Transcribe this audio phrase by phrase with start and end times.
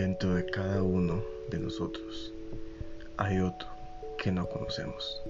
[0.00, 2.32] Dentro de cada uno de nosotros
[3.16, 3.68] hay otro
[4.16, 5.20] que no conocemos.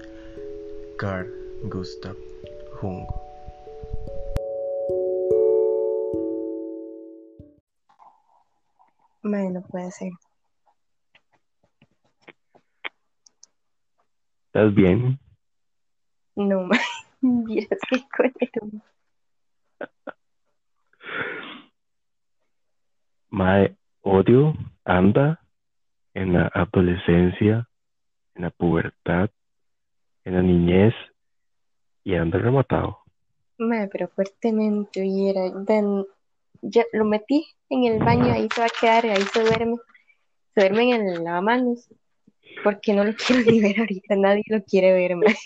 [0.98, 2.14] Carl Gustav
[2.74, 3.06] Jung.
[9.22, 10.12] Madre, no puede ser.
[14.48, 15.19] ¿Estás bien?
[16.37, 16.82] No, madre,
[17.23, 18.82] vieras qué cuero.
[23.30, 24.55] Mae, odio
[24.85, 25.41] anda
[26.15, 27.69] en la adolescencia,
[28.35, 29.31] en la pubertad,
[30.25, 30.95] en la niñez
[32.05, 33.01] y anda rematado.
[33.59, 34.09] Madre,
[34.95, 35.52] viera.
[35.55, 36.07] Ven,
[36.62, 39.77] ya lo metí en el baño, ahí se va a quedar, ahí se duerme.
[40.55, 41.88] Se duerme en el lavamanos.
[42.65, 45.37] Porque no lo quiero ni ver ahorita, nadie lo quiere ver, madre.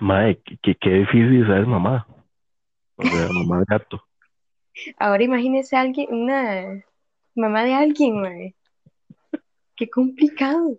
[0.00, 2.06] Mae, qué, qué difícil ser mamá.
[2.96, 4.02] O sea, mamá de gato.
[4.98, 6.84] Ahora imagínese a alguien, una
[7.34, 8.54] mamá de alguien, madre.
[9.74, 10.78] Qué complicado.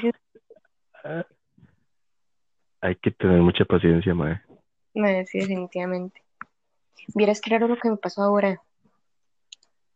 [0.00, 0.14] Dios,
[2.80, 4.40] Hay que tener mucha paciencia, mae.
[4.94, 6.22] madre, sí, definitivamente.
[7.14, 8.60] Vieras qué raro lo que me pasó ahora.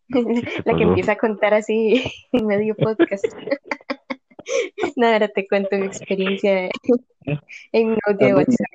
[0.64, 3.24] La que empieza a contar así en medio podcast.
[4.96, 6.68] No, ahora te cuento mi experiencia
[7.72, 8.66] en un audio de WhatsApp.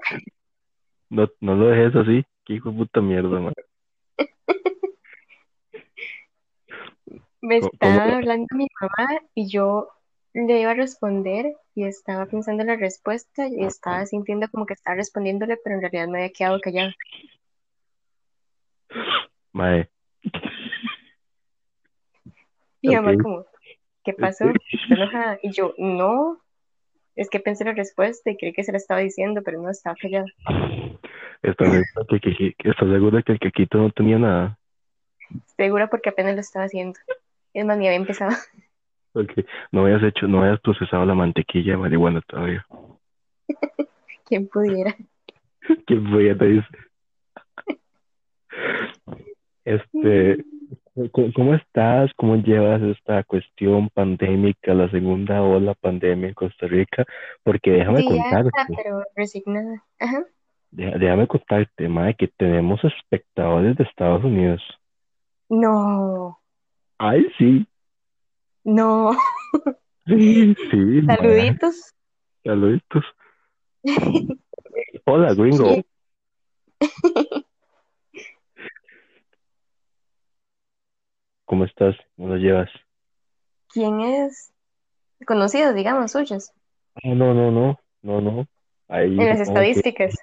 [1.11, 2.23] No, no lo dejes así.
[2.43, 3.53] Qué hijo de puta mierda, mae.
[7.41, 8.15] Me ¿Cómo- estaba cómo?
[8.15, 9.89] hablando mi mamá y yo
[10.33, 14.73] le iba a responder y estaba pensando en la respuesta y estaba sintiendo como que
[14.73, 16.93] estaba respondiéndole, pero en realidad me había quedado callada.
[19.51, 19.89] Mae.
[22.81, 23.21] Mi mamá Ok.
[23.21, 23.45] como,
[24.03, 24.45] ¿qué pasó?
[24.49, 25.39] ¿Estás enojada?
[25.43, 26.39] Y yo, no,
[27.15, 29.95] es que pensé la respuesta y creí que se la estaba diciendo, pero no, estaba
[29.99, 30.25] callada.
[31.41, 34.59] ¿Estás segura que, que- que- estás segura que el quequito no tenía nada?
[35.57, 36.99] Segura porque apenas lo estaba haciendo.
[37.53, 38.31] Es más, ni había empezado.
[39.27, 42.65] Porque no habías hecho, no habías procesado la mantequilla de marihuana todavía.
[44.25, 44.95] ¿Quién pudiera?
[45.87, 46.35] ¿Qué fue?
[46.35, 46.67] te dice?
[49.65, 50.43] Este,
[51.33, 52.11] ¿cómo, estás?
[52.15, 57.05] ¿Cómo llevas esta cuestión pandémica, la segunda ola pandemia en Costa Rica?
[57.43, 59.83] Porque déjame Sí, ya está, contarte, pero resignada.
[59.99, 60.23] Ajá.
[60.71, 64.61] déjame contarte, mae, que tenemos espectadores de Estados Unidos.
[65.49, 66.39] No,
[66.99, 67.65] Ay, sí,
[68.75, 69.11] no.
[70.05, 70.55] sí.
[71.05, 71.93] Saluditos.
[72.43, 73.03] Saluditos.
[75.05, 75.75] Hola, gringo.
[81.45, 81.95] ¿Cómo estás?
[82.15, 82.69] ¿Cómo lo llevas?
[83.73, 84.53] ¿Quién es?
[85.25, 86.51] Conocidos, digamos, suyos.
[87.03, 88.47] No, no, no, no, no.
[88.87, 90.15] Ahí En las que- estadísticas.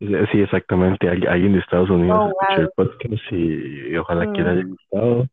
[0.00, 1.08] Sí, exactamente.
[1.08, 4.68] Al- Alguien de Estados Unidos Oh, escuchó el podcast y, ojalá que le haya Mm.
[4.70, 5.28] gustado.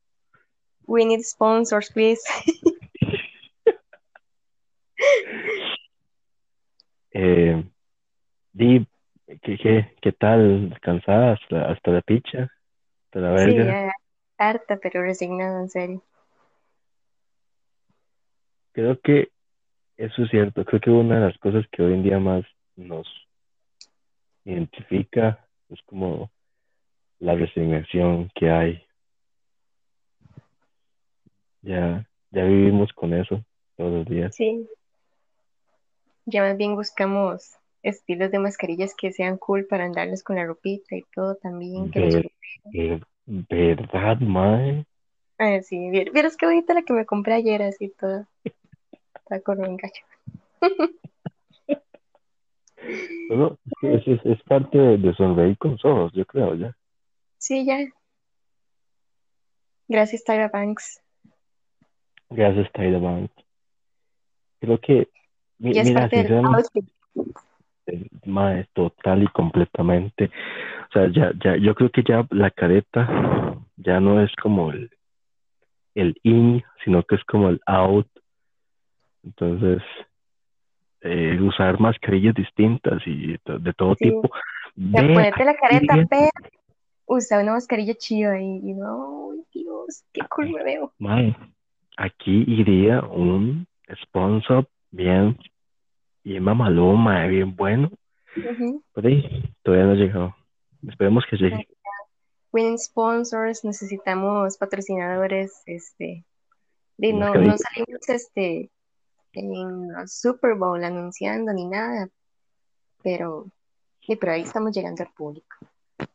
[0.88, 2.22] We need sponsors, please.
[7.14, 7.62] Eh,
[8.54, 8.88] Di,
[9.42, 10.78] ¿qué, qué, qué tal?
[10.82, 12.50] ¿Cansada hasta, hasta la picha?
[13.06, 13.66] ¿Hasta la Sí, verga?
[13.66, 13.92] ya
[14.38, 16.04] harta, pero resignada, en serio.
[18.74, 19.30] Creo que
[19.98, 20.64] eso es cierto.
[20.66, 23.08] Creo que una de las cosas que hoy en día más nos
[24.46, 26.32] identifica es como
[27.20, 28.84] la resignación que hay.
[31.62, 33.44] Ya, ya vivimos con eso
[33.78, 34.36] todos los días.
[34.36, 34.68] Sí.
[36.26, 40.96] Ya más bien buscamos estilos de mascarillas que sean cool para andarles con la ropita
[40.96, 41.90] y todo también.
[41.92, 42.00] Que.
[42.02, 42.32] Ver-
[42.74, 44.86] ver- ¿Verdad, mae?
[45.38, 48.28] Ah, sí, vier- vieras qué bonita la que me compré ayer, así toda.
[49.16, 50.04] Está con un gacho.
[53.30, 56.76] Bueno, es, es, es parte de, de sonreír con ojos, yo creo, ya.
[57.38, 57.78] Sí, ya.
[59.88, 61.02] Gracias, Tyra Banks.
[62.32, 63.34] Gracias, Tyra Banks.
[64.60, 65.10] Creo que,
[65.60, 66.82] mi- es mira, sinceramente,
[68.26, 70.32] mae, total y completamente.
[70.90, 74.90] O sea, ya, ya, yo creo que ya la careta ya no es como el,
[75.96, 78.08] el in, sino que es como el out.
[79.24, 79.82] Entonces,
[81.02, 84.06] eh, usar mascarillas distintas y de todo Sí.
[84.06, 84.30] tipo.
[84.76, 86.30] Ve, ponerte la careta, pero
[87.08, 90.94] usa una mascarilla chida y, y no, Dios, qué cool me veo.
[91.00, 91.36] mae,
[91.98, 93.68] aquí iría un
[94.04, 95.38] sponsor bien,
[96.24, 97.92] bien mamalón, mae, bien bueno.
[98.36, 98.84] Ujú.
[98.94, 100.36] Por ahí, todavía no ha llegado.
[100.88, 101.68] Esperemos que llegue.
[102.54, 106.26] Winning sponsors, necesitamos patrocinadores, este,
[106.98, 108.70] de no, no salimos este
[109.34, 112.10] en Super Bowl anunciando ni nada,
[113.04, 113.46] pero,
[114.02, 115.56] sí, pero ahí estamos llegando al público.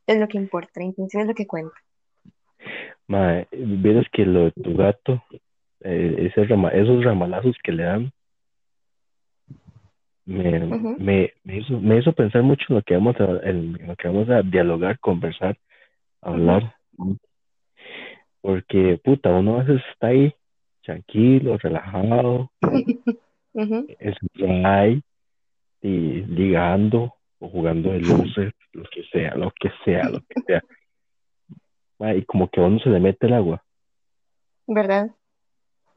[0.06, 1.74] Es lo que importa, la intención es lo que cuenta.
[3.06, 5.22] Mae, vieras que lo de tu gato,
[5.88, 8.12] eh, ese rama- esos ramalazos que le dan,
[10.24, 10.58] me,
[10.98, 14.08] me, me hizo, me hizo pensar mucho en lo que vamos a, en lo que
[14.08, 15.56] vamos a dialogar, conversar,
[16.20, 16.74] hablar.
[18.40, 20.34] Porque, puta, uno a veces está ahí
[20.82, 22.50] tranquilo, relajado,
[23.98, 25.02] en su drive,
[25.82, 30.62] y ligando o jugando de luces, lo que sea, lo que sea, lo que sea.
[31.98, 33.64] Y como que a uno se le mete el agua.
[34.66, 35.10] ¿Verdad?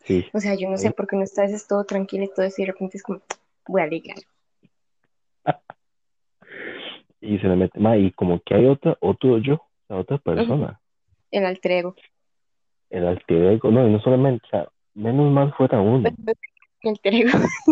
[0.06, 2.46] Sí, O sea, yo no sé por qué uno está veces todo tranquilo y todo
[2.46, 3.22] eso y de repente es como,
[3.68, 4.18] voy a ligar.
[7.22, 10.80] y se le mete, mae, y como que hay otra, otro yo, sea, otra persona.
[11.32, 11.96] El alter ego.
[12.90, 16.10] El alter ego, no, y no solamente, o sea, menos mal fuera uno.
[16.82, 17.30] El alter ego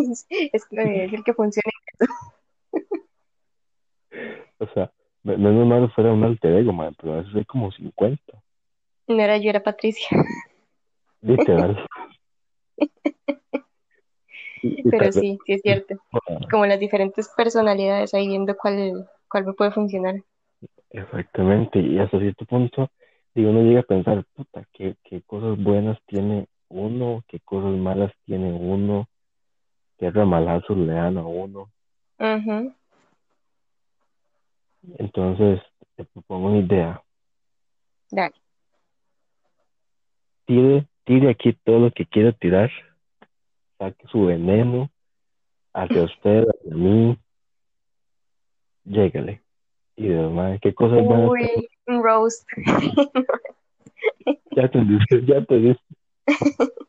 [0.54, 1.72] es que- es el que funciona.
[4.60, 4.92] O sea,
[5.24, 8.42] me- menos mal fuera un alter ego, pero a veces hay como 50,
[9.08, 10.08] No era yo, era Patricia.
[11.22, 11.86] literal.
[14.92, 15.96] Pero sí, sí es cierto.
[16.50, 20.16] Como las diferentes personalidades ahí viendo cuál, cuál me puede funcionar.
[20.90, 22.90] Exactamente, y hasta cierto punto,
[23.36, 28.12] y uno llega a pensar, puta, qué, qué cosas buenas tiene uno, qué cosas malas
[28.26, 29.08] tiene uno,
[30.00, 31.70] qué ramalazos le dan a uno.
[34.98, 35.62] Entonces,
[35.96, 37.04] te propongo una idea.
[38.10, 38.36] Dale.
[40.46, 42.70] Tire, tire aquí todo lo que quiera tirar,
[43.80, 44.92] saque su veneno
[45.74, 47.18] hacia usted, hacia mí,
[48.84, 49.42] llégale.
[49.96, 52.48] Y demás, qué cosas buenas Uy, un roast.
[54.52, 55.80] Ya te dije, ya te dije.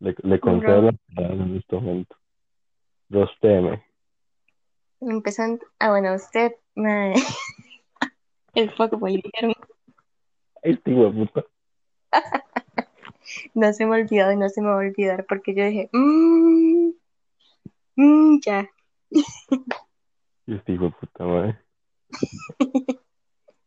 [0.00, 2.16] Le, le concedo la palabra en este momento.
[3.10, 3.84] Rostéme.
[5.02, 5.62] Empezando.
[5.78, 6.52] Ah, bueno, usted.
[8.54, 9.52] El fuckboy, dijeron.
[10.64, 11.44] Ay, este puta.
[13.54, 15.88] No se me ha olvidado y no se me va a olvidar porque yo dije,
[15.92, 16.90] mmm,
[17.96, 18.68] mmm, ya.
[20.46, 21.58] Este hijo de puta, madre.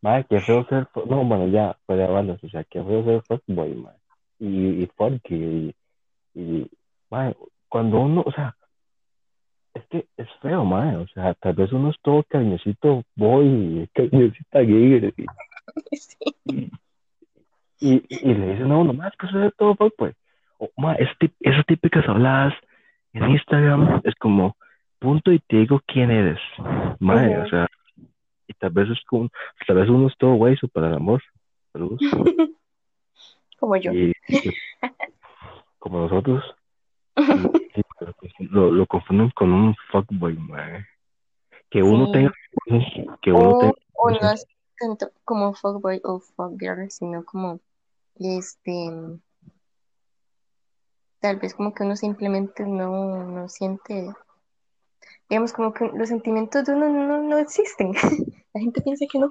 [0.02, 0.88] Madre, qué feo ser.
[1.08, 4.00] No, bueno, ya, de bandas, o sea, qué feo ser fuckboy, madre.
[4.40, 5.76] Y, y funky, y,
[6.34, 6.72] y,
[7.10, 7.38] madre,
[7.70, 8.56] cuando uno, o sea,
[9.74, 14.60] es que es feo, madre, o sea, tal vez uno es todo cariñosito boy, cariñosita
[14.60, 15.14] gay,
[15.94, 16.18] Sí.
[16.46, 16.63] y,
[18.10, 20.14] y le dicen a uno, más que eso es todo fuckboy.
[20.58, 21.10] O, ma, es
[21.42, 22.54] esas típicas habladas
[23.14, 24.56] en Instagram es como,
[25.00, 26.40] punto y te digo quién eres.
[27.00, 27.68] Madre, o sea,
[28.48, 29.30] y tal vez es como,
[29.68, 31.22] tal vez uno es todo hueso para el amor.
[31.74, 32.00] Saludos.
[33.60, 33.92] Como yo.
[33.94, 34.52] Y, y-
[35.80, 36.44] como nosotros,
[37.18, 37.82] y-
[38.40, 40.86] y lo, lo confunden con un fuckboy, madre.
[41.70, 42.12] Que uno Sí.
[42.14, 42.34] tenga,
[43.22, 44.46] que uno O, tenga, o no es
[44.80, 47.60] tanto como fuckboy o fuckgirl, sino como
[48.16, 48.90] este
[51.20, 54.14] tal vez como que uno simplemente no, no siente,
[55.30, 57.94] digamos como que los sentimientos de uno no, no existen.
[58.54, 59.30] La gente piensa que no.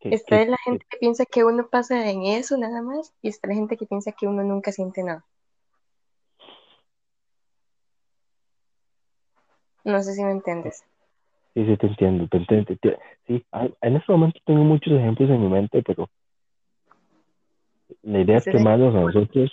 [0.00, 3.54] Está la gente que piensa que uno pasa en eso nada más, y está la
[3.54, 5.26] gente que piensa que uno nunca siente nada.
[9.84, 10.84] No sé si me entiendes.
[11.54, 12.76] Sí, sí, te entiendo, te entiendo.
[12.80, 13.44] te- Sí,
[13.82, 16.08] en este momento tengo muchos ejemplos en mi mente, pero
[18.02, 18.50] la idea es Sí.
[18.50, 19.52] quemarlos a nosotros.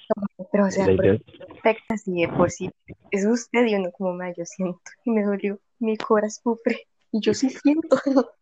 [0.51, 1.20] Pero o sea, La idea,
[1.63, 2.70] perfecta de por sí
[3.12, 7.20] es usted y uno como más yo siento y me dolió, mi corazón sufre y
[7.22, 7.98] yo sí siento.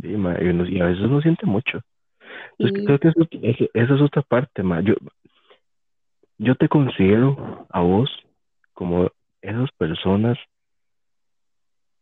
[0.00, 1.80] sí, ma, y, uno- y a veces uno siente mucho.
[2.58, 4.80] Entonces, Y creo que eso, eso- esa es otra parte, ma.
[4.80, 4.94] Yo,
[6.38, 8.10] yo te considero a vos
[8.72, 9.08] como
[9.42, 10.38] esas personas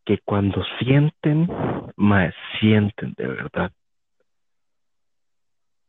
[0.05, 1.47] que cuando sienten,
[1.95, 3.71] ma, sienten de verdad.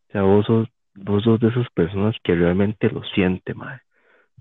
[0.08, 3.54] O sea, vos sos, vos sos de esas personas que realmente lo siente,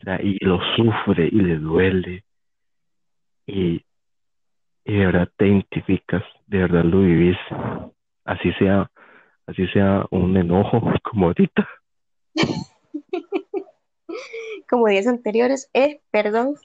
[0.04, 2.24] sea, y lo sufre y le duele.
[3.46, 3.84] Y,
[4.86, 7.38] y de verdad te identificas, de verdad lo vivís.
[8.26, 8.90] Así sea,
[9.48, 11.68] así sea un enojo, como ahorita.
[14.72, 16.56] como días anteriores, eh, perdón,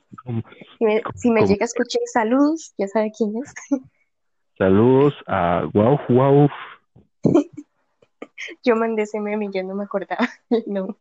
[0.78, 3.52] si me, si me como- llega a escuchar saludos, ya sabe quién es.
[4.56, 6.48] Saludos a Wow Wow.
[8.64, 10.28] Yo mandé ese meme y yo no me acordaba,
[10.66, 10.96] no.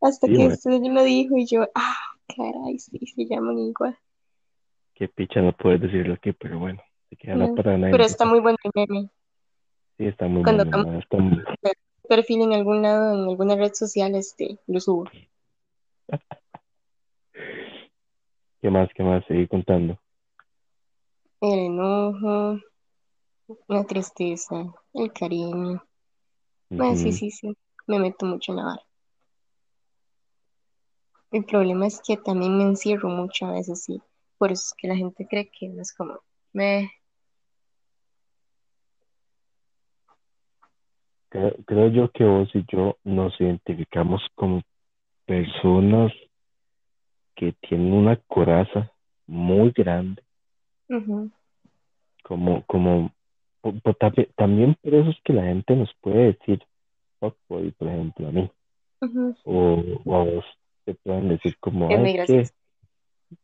[0.00, 0.54] Hasta Sí, que ma.
[0.54, 1.96] usted lo dijo y yo, ah,
[2.36, 3.96] caray, sí, se llaman igual.
[4.94, 7.92] Qué picha no puedes decirlo aquí, pero bueno, se quedará No, para nadie.
[7.92, 9.10] Pero está muy bueno el meme.
[9.98, 11.42] Sí, está muy Cuando bueno, está muy-
[12.08, 15.04] Perfil en algún lado, en alguna red social, este, lo subo.
[15.04, 15.28] Qué
[18.62, 18.88] ¿Qué más?
[18.94, 19.24] ¿Qué más?
[19.26, 19.98] Seguí contando.
[21.40, 22.58] El enojo,
[23.68, 25.82] la tristeza, el cariño.
[26.78, 27.56] Ah, sí, sí, sí.
[27.86, 28.82] Me meto mucho en la vara.
[31.30, 34.02] El problema es que también me encierro mucho a veces, sí.
[34.38, 36.20] Por eso es que la gente cree que no es como,
[36.52, 36.90] me,
[41.30, 44.62] Creo, creo yo que vos y yo nos identificamos como
[45.26, 46.12] personas
[47.34, 48.90] que tienen una coraza
[49.26, 50.22] muy grande,
[50.88, 51.30] ujú,
[52.24, 53.12] como, como,
[54.36, 56.62] también, por eso es que la gente nos puede decir
[57.20, 58.50] fuckboy, por ejemplo, a mí,
[59.44, 60.44] o, o a vos
[60.84, 62.52] te pueden decir como, Es muy gracioso.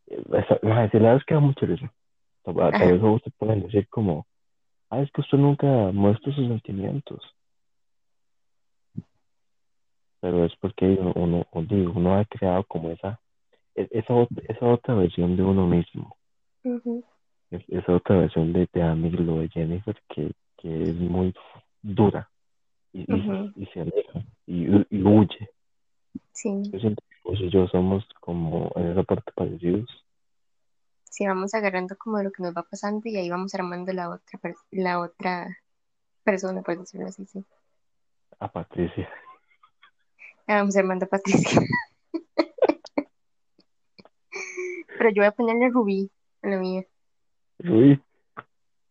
[0.06, 1.92] esa, la verdad es que da mucha risa.
[2.42, 4.26] Tal vez a vos te pueden decir como,
[4.90, 7.22] ah, es que usted nunca muestra sus sentimientos,
[10.24, 13.20] pero es porque uno, uno, uno ha creado como esa,
[13.74, 14.14] esa,
[14.48, 16.16] esa otra versión de uno mismo.
[17.50, 21.34] Es- esa otra versión de, de Amy, lo de Jennifer, que, que es muy
[21.82, 22.30] dura
[22.94, 23.04] y,
[23.74, 25.50] se aleja y, y huye.
[26.32, 29.90] Sí, Yo siento que vos y yo somos como en esa parte parecidos
[31.04, 34.40] sí, vamos agarrando como lo que nos va pasando y ahí vamos armando la otra,
[34.70, 35.58] la otra
[36.24, 37.44] persona, por decirlo así, sí.
[38.38, 39.06] a Patricia.
[40.46, 41.60] Ah, Vamos armando a Patricia.
[44.98, 46.10] Pero yo voy a ponerle Rubí
[46.42, 46.84] a la mía.
[47.58, 48.00] Uy,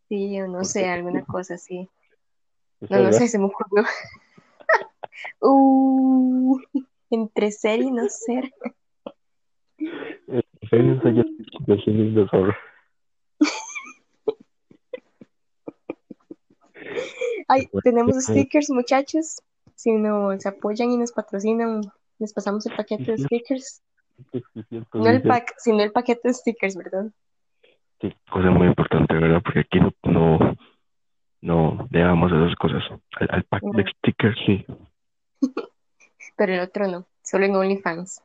[0.10, 1.90] Sí, o no ¿por sé, alguna cosa así.
[2.82, 3.84] Es No, no sé, se me ocurrió.
[5.40, 6.60] Uh,
[7.10, 8.52] entre ser y no ser.
[17.48, 19.42] Ay, tenemos stickers, muchachos.
[19.84, 21.82] Si nos apoyan y nos patrocinan,
[22.18, 23.84] les pasamos el paquete de stickers.
[24.94, 27.12] No el pack, sino el paquete de stickers, ¿verdad?
[28.00, 29.42] Sí, cosa muy importante, ¿verdad?
[29.44, 30.56] Porque aquí no, no,
[31.42, 32.82] no dejamos esas cosas.
[33.20, 34.66] Al, al pack de stickers, sí.
[36.38, 38.24] pero el otro no, solo en OnlyFans.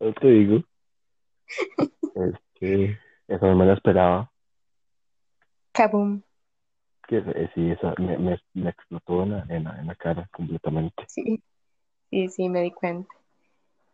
[0.00, 0.64] No te digo.
[2.12, 4.32] Este, eso no me lo esperaba.
[5.70, 6.22] Kaboom.
[7.10, 10.28] Que eh, sí, esa me, me, me explotó en la, en la, en la cara
[10.32, 11.04] completamente.
[11.08, 11.42] Sí,
[12.08, 13.12] sí, sí, me di cuenta.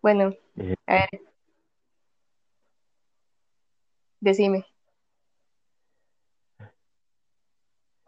[0.02, 1.08] Bueno, Eh, a ver,
[4.20, 4.66] decime.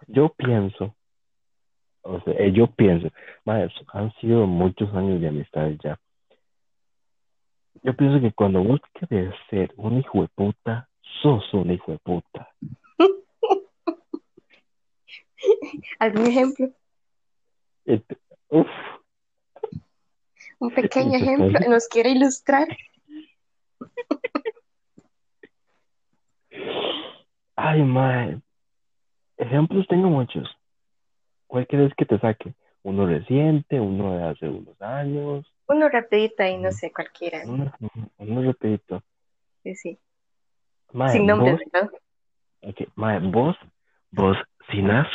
[0.08, 0.94] yo pienso,
[2.02, 3.08] o sea, eh, yo pienso,
[3.46, 5.98] madre, han sido muchos años de amistad ya.
[7.82, 10.86] Yo pienso que cuando vos querés ser un hijo de puta,
[11.22, 12.50] sos un hijo de puta.
[15.98, 16.68] ¿Algún ejemplo?
[17.84, 18.18] Et-
[18.50, 18.66] Uf,
[20.58, 21.58] Un pequeño y te ejemplo.
[21.68, 22.66] ¿Nos quiere ilustrar?
[27.56, 28.40] Ay, madre.
[29.36, 30.48] Ejemplos tengo muchos.
[31.46, 32.54] ¿Cuál quieres que te saque?
[32.82, 37.42] Uno reciente, uno de hace unos años, Uno rapidito ahí, no sé, cualquiera.
[37.44, 37.70] uno,
[38.16, 39.02] uno repito.
[39.62, 39.98] Sí, sí.
[40.92, 41.90] Madre, Sin nombres, vos, ¿verdad?
[42.62, 43.56] ok, madre, vos,
[44.12, 44.36] vos,
[44.70, 45.10] sin asco,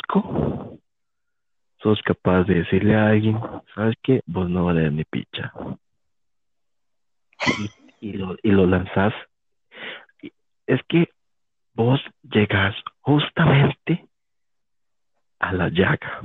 [1.84, 3.38] sos capaz de decirle a alguien,
[3.74, 4.22] ¿sabes qué?
[4.24, 5.52] Vos no vales ni picha.
[7.58, 9.12] Y, y lo, y lo lanzás.
[10.66, 11.10] Es que
[11.74, 14.08] vos llegas justamente
[15.40, 16.20] a la llaga,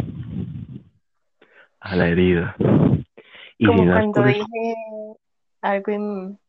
[1.82, 2.56] a la herida.
[3.58, 4.76] Y Como cuando dije
[5.62, 6.40] algo en-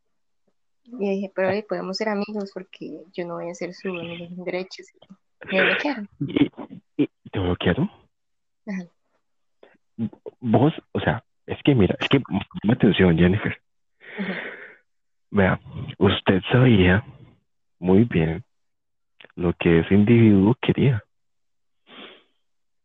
[0.85, 4.29] y dije, pero hoy podemos ser amigos porque yo no voy a ser su amigo
[6.21, 6.49] y,
[6.97, 7.91] y te bloquearon.
[8.69, 8.85] Ajá.
[10.41, 13.59] Vos, o sea, es que mira, es que ponme atención, Jennifer.
[15.31, 15.59] Vea,
[15.99, 17.05] usted sabía
[17.79, 18.45] muy bien
[19.37, 21.03] lo que ese individuo quería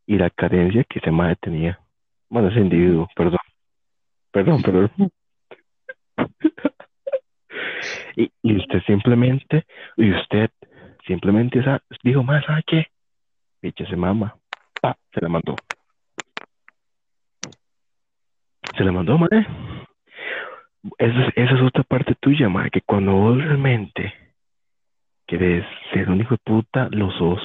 [0.08, 1.80] y la carencia que ese madre tenía.
[2.30, 3.40] Bueno, ese individuo, perdón.
[4.32, 4.92] Perdón, perdón.
[8.16, 9.66] y, y usted simplemente,
[9.98, 10.50] y usted
[11.06, 11.62] simplemente
[12.04, 12.88] dijo, más, ¿sabe qué?
[13.60, 14.36] Picha se mama.
[14.82, 15.56] Pa, se la mandó.
[18.78, 19.48] Se la mandó, madre.
[20.98, 24.14] Esa es, esa es otra parte tuya, madre, que cuando vos realmente
[25.26, 27.42] querés ser un hijo de puta, lo sos.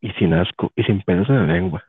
[0.00, 1.84] Y sin asco, y sin pelos en la lengua.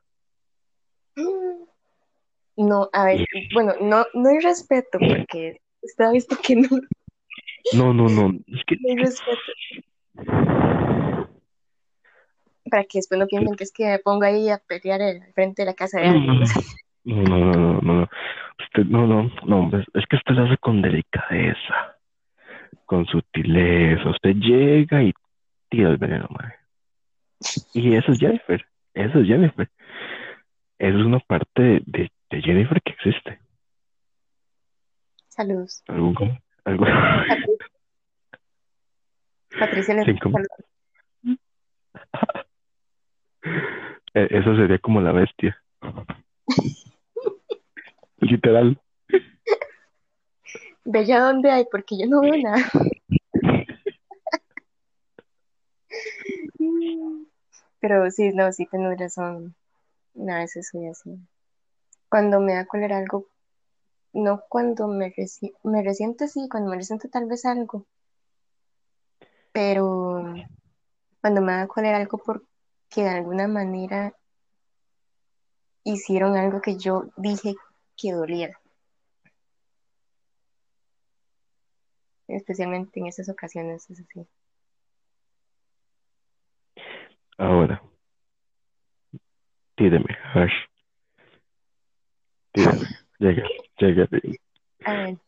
[2.56, 6.70] No, a ver, bueno, no, no hay respeto porque está visto que no,
[7.74, 8.40] No, no, no.
[8.48, 9.42] Es que, no hay respeto.
[12.70, 15.62] Para que después no piensen que es que me pongo ahí a pelear al frente
[15.62, 16.40] de la casa de alguien.
[16.40, 16.46] no.
[17.06, 18.10] No, no, no, no, no,
[18.60, 21.98] usted, no, no, no, es que usted lo hace con delicadeza,
[22.86, 24.10] con sutileza.
[24.10, 25.14] Usted llega y
[25.70, 26.54] tira el veneno, mae.
[27.74, 29.70] Y eso es Jennifer, eso es Jennifer.
[30.80, 33.40] Eso es una parte de, de, de Jennifer que existe.
[35.36, 35.84] Saludos.
[35.88, 36.88] ¿Algún, algún-
[39.60, 40.48] Patricia saludos.
[44.16, 45.58] Eh, Eso sería como la bestia.
[48.20, 48.80] Literal.
[50.86, 51.66] Bella, ¿dónde hay?
[51.72, 52.64] Porque yo no veo nada.
[57.80, 59.56] Pero sí, no, sí tengo razón.
[60.16, 61.18] A veces soy así.
[62.08, 63.26] Cuando me da cólera algo,
[64.14, 67.86] no cuando me, resi- me resiento, sí, cuando me resiento tal vez algo,
[69.52, 70.34] pero
[71.22, 72.46] cuando me da cólera algo porque
[73.04, 74.16] de alguna manera
[75.84, 77.56] hicieron algo que yo dije
[77.98, 78.60] que doliera.
[82.28, 84.26] Especialmente en esas ocasiones, es así.
[87.38, 87.82] Ahora.
[90.34, 90.54] Hash.
[92.54, 93.03] Tíreme.
[93.20, 93.44] Llega,
[93.78, 94.08] llega.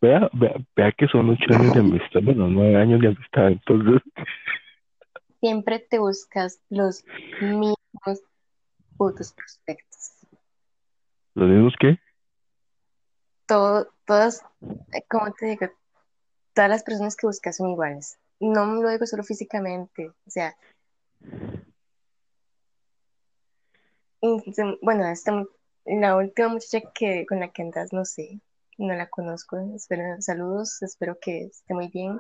[0.02, 4.02] Vea, vea, vea que son ocho años de amistad, bueno, nueve años de amistad, entonces.
[5.40, 7.06] siempre te buscas los
[7.40, 7.78] mismos
[8.98, 10.12] putos prospectos.
[11.36, 12.00] ¿Los mismos qué?
[13.46, 14.44] Todo, todas,
[15.10, 15.68] ¿cómo te digo?
[16.54, 18.18] Todas las personas que buscas son iguales.
[18.40, 20.56] No lo digo solo físicamente, o sea,
[24.22, 24.40] mm,
[24.82, 25.46] bueno, esta,
[25.86, 28.42] la última muchacha que, con la que andas, no sé,
[28.78, 32.20] no la conozco, espero, saludos, espero que esté muy bien,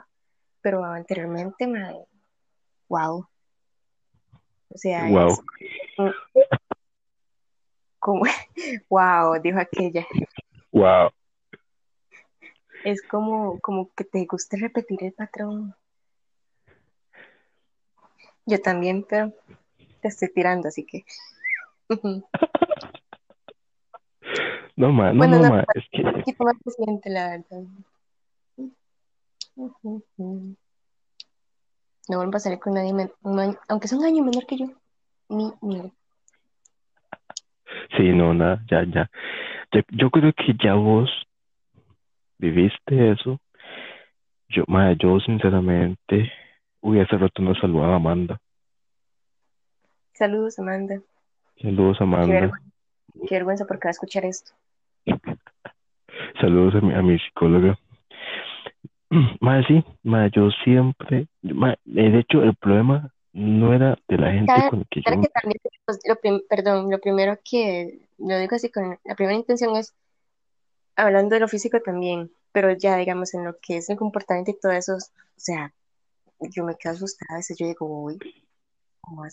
[0.61, 2.05] pero anteriormente, madre,
[2.87, 3.27] wow,
[4.69, 5.29] o sea, Wow.
[5.29, 6.47] es
[7.99, 8.23] como,
[8.89, 10.05] wow, dijo aquella.
[10.71, 11.09] Wow.
[12.83, 15.73] Es como, como que te guste repetir el patrón.
[18.45, 19.33] Yo también, pero
[20.01, 21.05] te estoy tirando, así que.
[24.77, 27.63] No, ma, no, Bueno, no, no, ma, es que, más reciente, la verdad.
[32.07, 34.65] No vuelvo a salir con nadie, año- aunque es un año menor que yo.
[35.29, 35.91] Ni, ni.
[37.97, 39.09] sí, no, nada, ya, ya.
[39.71, 41.09] Yo, yo creo que ya vos
[42.37, 43.39] viviste eso.
[44.49, 46.31] Yo, ma, yo sinceramente,
[46.81, 48.39] uy, hace rato no saludaba a Amanda.
[50.13, 51.01] Saludos, Amanda.
[51.61, 52.27] Saludos, Qué Amanda.
[52.41, 52.69] vergüenza,
[53.27, 54.51] qué vergüenza porque va a escuchar esto.
[56.39, 57.77] Saludos a mi, a mi psicóloga.
[59.39, 59.83] Ma, sí,
[60.33, 65.01] yo siempre, eh, de hecho, el problema no era de la gente con la que
[65.01, 69.15] yo que también, pues, lo prim- perdón, lo primero que lo digo así con la
[69.15, 69.93] primera intención es
[70.95, 74.59] hablando de lo físico también, pero ya digamos en lo que es el comportamiento y
[74.59, 74.99] todo eso, o
[75.35, 75.73] sea,
[76.39, 78.17] yo me quedo asustada, a veces yo digo, uy,
[79.01, 79.23] ¿cómo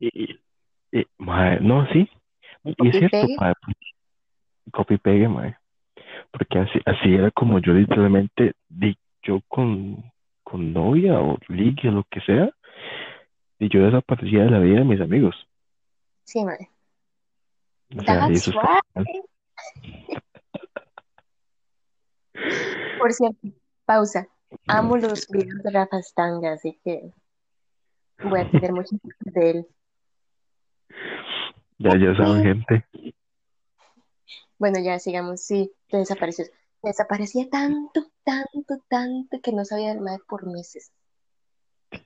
[0.00, 0.40] y-
[0.92, 2.08] y, mae, no, sí.
[2.64, 3.36] Y es cierto, pegue.
[3.38, 3.54] mae,
[4.72, 5.56] copy pegue, mae.
[6.30, 11.92] Porque así, así era como yo literalmente, di, yo con, con novia o ligue o
[11.92, 12.50] lo que sea,
[13.58, 15.34] y yo desaparecía de la vida de mis amigos.
[16.24, 16.68] sí, madre.
[17.96, 18.52] O sea, eso.
[22.98, 23.48] Por cierto,
[23.84, 24.26] pausa.
[24.66, 27.12] Amo los videos de Rafa Stanga, así que
[28.22, 29.66] voy a tener mucho de él.
[31.78, 32.84] Ya, ya saben, gente.
[34.58, 35.42] Bueno, ya sigamos.
[35.42, 36.46] Sí, te desapareció.
[36.80, 40.92] Te desaparecía tanto, tanto, tanto que no sabía del madre por meses.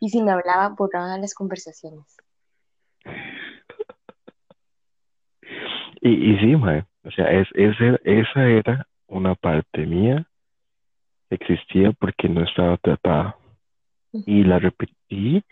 [0.01, 2.17] Y si me hablaba, borraba las conversaciones.
[6.01, 10.27] Y, y sí, mae, o sea, es, ese- esa era una parte mía
[11.31, 13.37] existía porque no estaba tratada.
[14.13, 15.45] Y la repetí.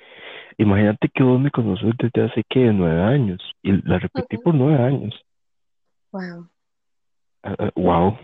[0.59, 3.40] Imagínate que vos me conoces desde hace que nueve años.
[3.62, 4.45] Y la repetí Ujú.
[4.45, 5.14] por nueve años.
[6.12, 6.49] Wow.
[7.42, 8.19] Ah, wow.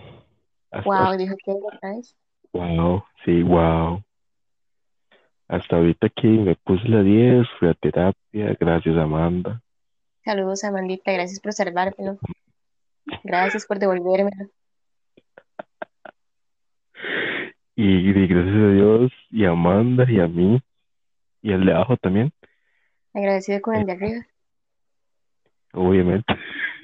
[0.71, 2.17] Hasta, Wow, dijo que ¿sabes?
[2.53, 4.03] wow, sí, wow.
[5.49, 9.61] Hasta ahorita que me puse la 10, fui a terapia, gracias Amanda.
[10.25, 11.13] Saludos, Amandita.
[11.13, 12.19] Gracias por salvármelo.
[13.25, 14.49] Gracias por devolvérmelo.
[17.75, 20.63] Y, y gracias a Dios, y a Amanda, y a mí,
[21.43, 22.33] y al de abajo también,
[23.15, 24.27] Agradecido con el de arriba.
[25.75, 26.35] obviamente.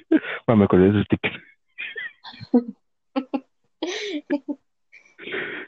[0.47, 1.31] Ma, me acordé de ese sticker.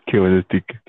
[0.05, 0.81] Qué buen sticker.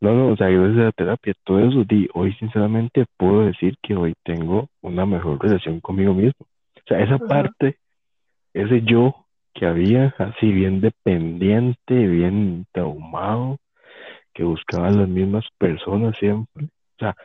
[0.00, 3.76] No, no, o sea, gracias a la terapia, todo eso, di, hoy sinceramente puedo decir
[3.80, 6.46] que hoy tengo una mejor relación conmigo mismo.
[6.76, 7.76] O sea, esa parte
[8.54, 13.58] ese yo que había, así bien dependiente, bien traumado,
[14.34, 16.68] que buscaba las mismas personas siempre,
[17.02, 17.16] sea,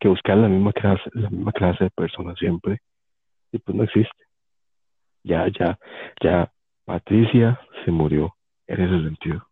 [0.00, 2.80] que buscaba la misma clase, la misma clase de personas siempre,
[3.52, 4.24] y pues no existe.
[5.24, 5.78] Ya, ya,
[6.22, 6.52] ya,
[6.84, 8.34] Patricia se murió
[8.66, 9.46] en ese sentido.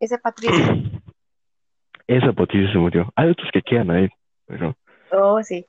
[0.00, 0.74] Ese Patricia.
[2.06, 3.12] Esa Patricia se murió.
[3.14, 4.08] Hay otros que quedan ahí,
[4.46, 4.76] pero,
[5.12, 5.64] Oh, sí.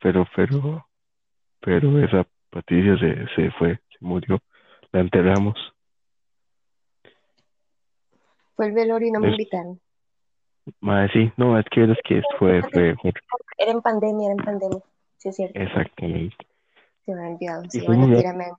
[0.00, 0.86] pero, pero,
[1.60, 4.38] pero esa Patricia se, se fue, se murió.
[4.92, 5.56] La enterramos.
[8.54, 9.80] Fue el velorio y no me Es- invitaron.
[10.80, 13.12] Madre, sí, no, es que es que fue, fue, fue-
[13.58, 14.78] Era en pandemia, era en pandemia.
[15.18, 15.58] Sí, es cierto.
[15.58, 16.36] exactamente.
[17.04, 17.62] Se me ha olvidado.
[17.68, 18.52] Sí, bueno, muy tírame.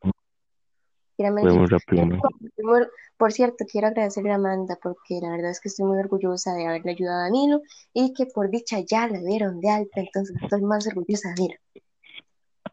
[1.18, 2.20] Muy rápido, ¿no?
[2.62, 6.54] Por- Por cierto, quiero agradecerle a Amanda porque la verdad es que estoy muy orgullosa
[6.56, 7.62] de haberle ayudado a Danilo
[7.94, 11.60] y que por dicha ya la dieron de alta, entonces estoy más orgullosa de Danilo.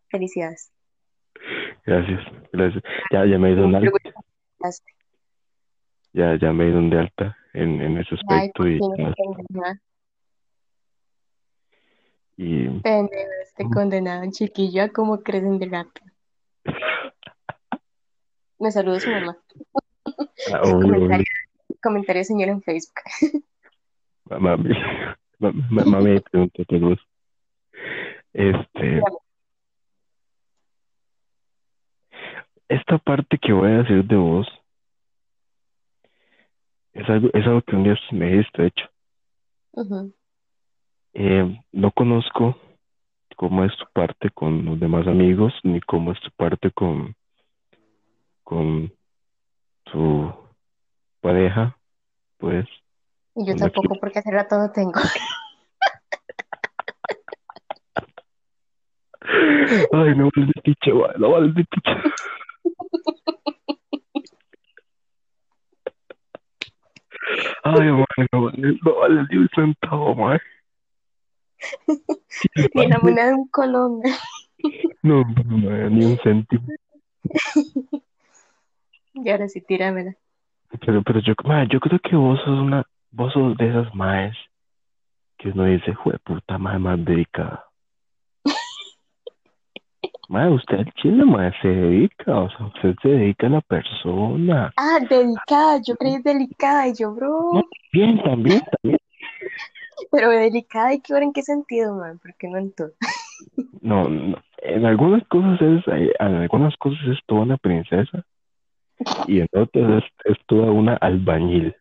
[0.08, 0.72] Felicidades.
[1.84, 2.20] Gracias,
[2.52, 2.82] gracias.
[3.12, 3.90] Ya, ya me dieron alta,
[6.12, 8.70] ya, ya me dieron de alta en, en ese Ay, aspecto por
[12.36, 16.00] y, y Pendejo, este condenado chiquillo, ¿cómo crecen de gato?
[18.58, 19.36] Me saluda su mamá.
[20.52, 20.90] ah, obvio, obvio.
[20.90, 21.26] Comentario,
[21.82, 22.94] comentario señor en Facebook.
[24.26, 24.74] Mami,
[25.38, 26.98] mami, pregunta por vos.
[28.32, 29.02] Este,
[32.68, 34.46] esta parte que voy a decir de vos
[36.92, 38.86] es algo, es algo que un día me dijiste, de hecho.
[41.14, 42.56] Eh, no conozco
[43.36, 47.14] cómo es tu parte con los demás amigos, ni cómo es tu parte con,
[48.44, 48.92] con
[49.84, 50.32] tu
[51.20, 51.76] pareja,
[52.38, 52.66] pues.
[53.34, 55.00] Y yo tampoco, porque hace rato no tengo.
[59.92, 62.02] Ay, no vale de picha, güey, no vale de picha.
[67.64, 70.38] Ay, man, no vale, no vale ni un centavo, man.
[72.74, 74.00] Ni la moneda de un colón.
[75.02, 76.66] No, no, no, ni un céntimo.
[79.14, 80.14] Y ahora sí, tíramela.
[80.84, 84.36] Pero, pero yo, man, yo creo que vos sos una, vos sos de esas maes
[85.38, 87.69] que uno dice, jue puta madre más dedicada.
[90.30, 94.72] Madre, usted al chile, madre, se dedica, o sea, usted se dedica a la persona.
[94.76, 97.54] Ah, delicada, yo creí delicada y yo, bro.
[97.54, 97.62] No.
[97.92, 99.00] Bien, también, también.
[100.12, 102.92] Pero delicada y que ver en qué sentido, man, porque no en todo.
[103.80, 108.24] No, no, en algunas cosas es, eh, en algunas cosas es toda una princesa
[109.26, 111.74] y en otras es, es toda una albañil.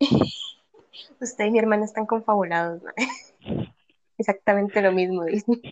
[1.18, 2.82] Usted y mi hermana están confabulados.
[4.18, 5.62] Exactamente lo mismo, dicen.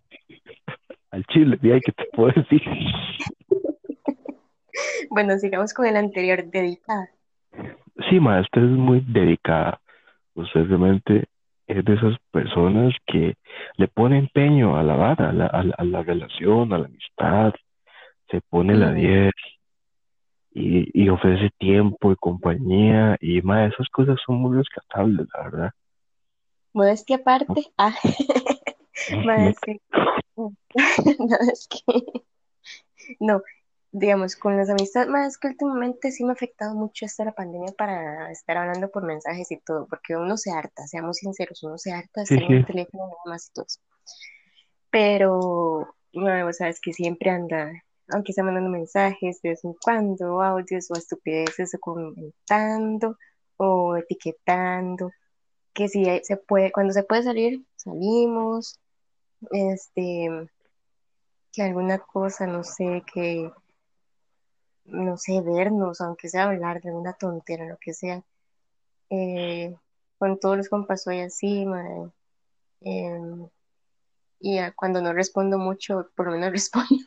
[1.11, 2.63] Al chile, y hay que te puedo decir.
[5.11, 7.09] Bueno, sigamos con el anterior, dedicada.
[8.09, 9.81] Sí, ma, usted es muy dedicada.
[10.35, 11.25] Usted realmente
[11.67, 13.35] es de esas personas que
[13.77, 16.87] le pone empeño a la vara, a la, a la, a la relación, a la
[16.87, 17.55] amistad,
[18.31, 18.97] se pone la Ujú.
[18.97, 19.33] 10
[20.53, 25.71] y, y ofrece tiempo y compañía y ma, esas cosas son muy rescatables, la verdad.
[26.73, 27.65] Modestia aparte.
[27.77, 27.95] Ah,
[29.25, 29.81] man, sí.
[30.39, 30.55] No,
[31.53, 32.05] es que.
[33.19, 33.43] No,
[33.91, 37.73] digamos, con las amistades, más que últimamente sí me ha afectado mucho esta la pandemia
[37.77, 41.93] para estar hablando por mensajes y todo, porque uno se harta, seamos sinceros, uno se
[41.93, 43.81] harta de Sí, estar en el teléfono nada más y todo eso.
[44.91, 47.73] Pero, bueno, sabes que siempre anda,
[48.09, 53.17] aunque sea mandando mensajes de vez en cuando, audios o estupideces o comentando
[53.57, 55.11] o etiquetando,
[55.73, 58.79] que si se puede, cuando se puede salir, salimos,
[59.51, 60.49] este,
[61.53, 63.51] que alguna cosa, no sé, que,
[64.85, 68.23] no sé, vernos, aunque sea hablar de una tontera, lo que sea.
[69.11, 69.75] Eh,
[70.19, 71.65] con todos los compas soy así.
[72.81, 73.49] Em,
[74.41, 77.05] y cuando no respondo mucho, por lo menos respondo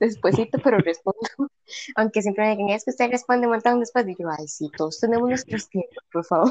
[0.00, 1.50] despuesito, pero respondo.
[1.96, 4.06] Aunque siempre me digan, es que usted responde un montón después.
[4.08, 6.50] Y yo, ay, sí, todos tenemos nuestros tiempos, por favor.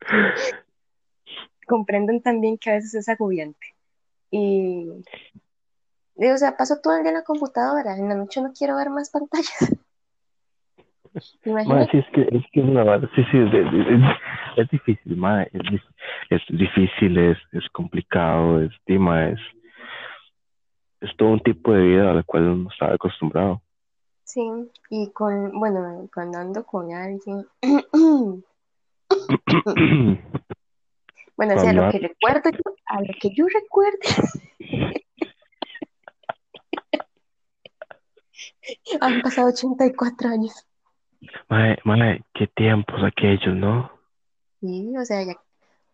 [1.66, 3.66] Comprendan también que a veces es agobiante.
[4.30, 5.04] Y,
[6.16, 7.96] y, o sea, paso todo el día en la computadora.
[7.96, 9.76] En la noche no quiero ver más pantallas.
[11.44, 14.16] Ma, sí, es que es que una sí, sí, es, es, es-
[14.56, 15.94] es difícil, ma, es, dif-
[16.30, 19.40] es difícil, es, es complicado, es, ma, es,
[21.00, 23.60] es todo un tipo de vida al cual uno está acostumbrado.
[24.24, 24.40] Sí,
[24.88, 27.46] y con, bueno, cuando ando con alguien,
[31.36, 33.98] bueno, o sea, lo que recuerdo yo, a lo que yo recuerde,
[39.00, 40.66] Han pasado 84 años.
[41.48, 43.90] Mae, mae, qué tiempos aquellos, ¿no?
[44.60, 45.36] Sí, o sea, ya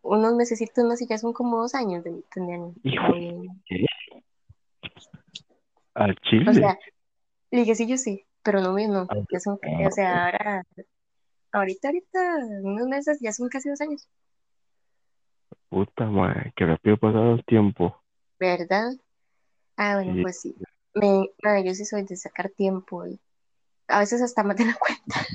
[0.02, 2.60] unos mesecitos más y ya son como dos años de tener.
[2.82, 3.04] Hijo.
[5.94, 6.54] Al O Chile.
[6.54, 6.78] sea,
[7.50, 9.06] liguecillos sí, pero no mío no.
[9.32, 10.64] Ya son, o sea, ahora,
[11.52, 14.08] ahorita, ahorita, unos meses ya son casi dos años,
[15.68, 18.02] Puta mae, qué rápido pasado el tiempo.
[18.38, 18.92] ¿verdad?
[19.76, 20.22] Ah, bueno, Sí.
[20.22, 20.54] pues sí.
[20.94, 23.20] Me, yo sí soy de sacar tiempo y
[23.88, 25.26] a veces hasta más de la cuenta.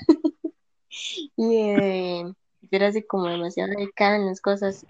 [1.35, 2.33] Y eh,
[2.69, 4.85] era así como demasiado dedicada en las cosas,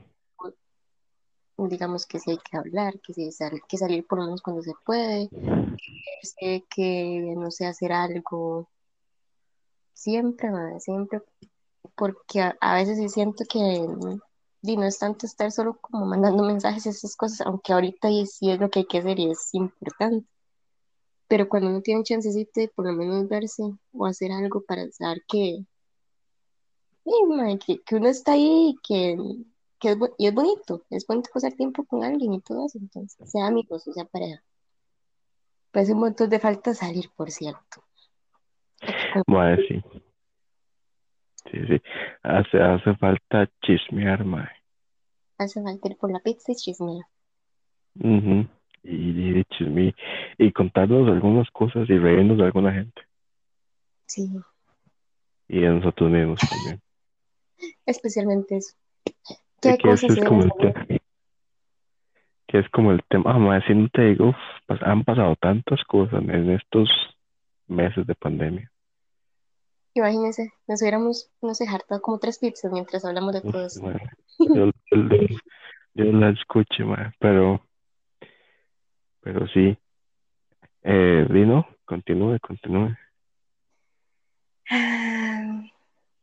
[1.58, 4.62] digamos que sí hay que hablar, que sí hay que salir por lo menos cuando
[4.64, 5.30] se puede,
[6.70, 8.70] que no sé hacer algo
[9.94, 11.22] siempre, madre, siempre,
[11.96, 13.88] porque a, a veces sí siento que
[14.64, 18.26] di, no es tanto estar solo como mandando mensajes y esas cosas, aunque ahorita y
[18.26, 20.26] sí es lo que hay que hacer y es importante.
[21.28, 24.90] Pero cuando uno tiene un chancecito de por lo menos verse o hacer algo para
[24.92, 25.66] saber que,
[27.66, 29.18] que, que uno está ahí y que,
[29.80, 33.30] que es, y es bonito, es bonito pasar tiempo con alguien y todo eso, entonces,
[33.30, 34.42] sea amigos o sea pareja.
[35.72, 37.84] Pues un montón de falta salir, por cierto.
[39.28, 39.84] Mae, sí.
[41.52, 41.82] Sí, sí.
[42.24, 44.50] Hace, hace falta chismear, mae.
[45.38, 47.06] Hace falta ir por la pizza y chismear.
[48.00, 48.48] Ujú.
[48.84, 49.96] Y, y chisme-
[50.38, 53.02] y contarnos algunas cosas y reírnos de alguna gente.
[54.06, 54.30] Sí,
[55.48, 56.82] Y de nosotros mismos también.
[57.86, 58.76] especialmente eso.
[59.06, 59.16] Es
[59.62, 61.00] ¿Qué que cosas es como el.
[62.48, 63.32] Que es como el tema.
[63.34, 66.90] Ah, mae, si no te digo, uf, han pasado tantas cosas en estos
[67.68, 68.70] meses de pandemia.
[69.96, 73.68] Imagínense, nos hubiéramos, no sé, hartado como tres pizzas mientras hablamos de todo
[74.40, 75.28] Yo, yo,
[75.94, 76.84] yo la escuché,
[77.20, 77.64] pero,
[79.22, 79.78] pero sí.
[80.82, 82.98] Eh, Dino, continúe, continúe.
[84.70, 85.62] Ah,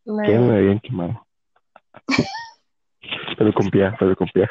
[0.05, 1.27] Que mae, me habían quemado.
[3.39, 4.49] Pero con pie, pero con pie.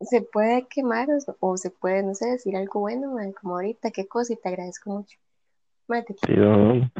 [0.00, 3.90] se puede quemar o, o se puede, no sé, decir algo bueno, mae, como ahorita,
[3.90, 5.18] qué cosa, y te agradezco mucho.
[5.86, 6.90] Te Sí, no,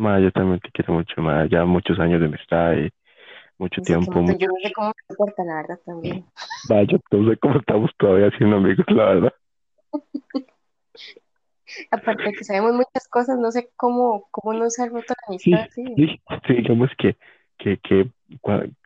[0.00, 2.90] mae, yo también te quiero mucho, mae, ya muchos años de amistad y
[3.58, 4.20] mucho tiempo.
[4.20, 6.24] mucho- yo no sé cómo me comporta, la verdad, también.
[6.68, 9.34] Vaya, no sé cómo estamos todavía siendo amigos, la verdad.
[11.90, 15.28] Aparte de que sabemos muchas cosas, no sé cómo, cómo no se ha roto la
[15.28, 15.84] amistad, sí.
[15.96, 17.16] sí, sí, digamos que,
[17.58, 18.10] que, que,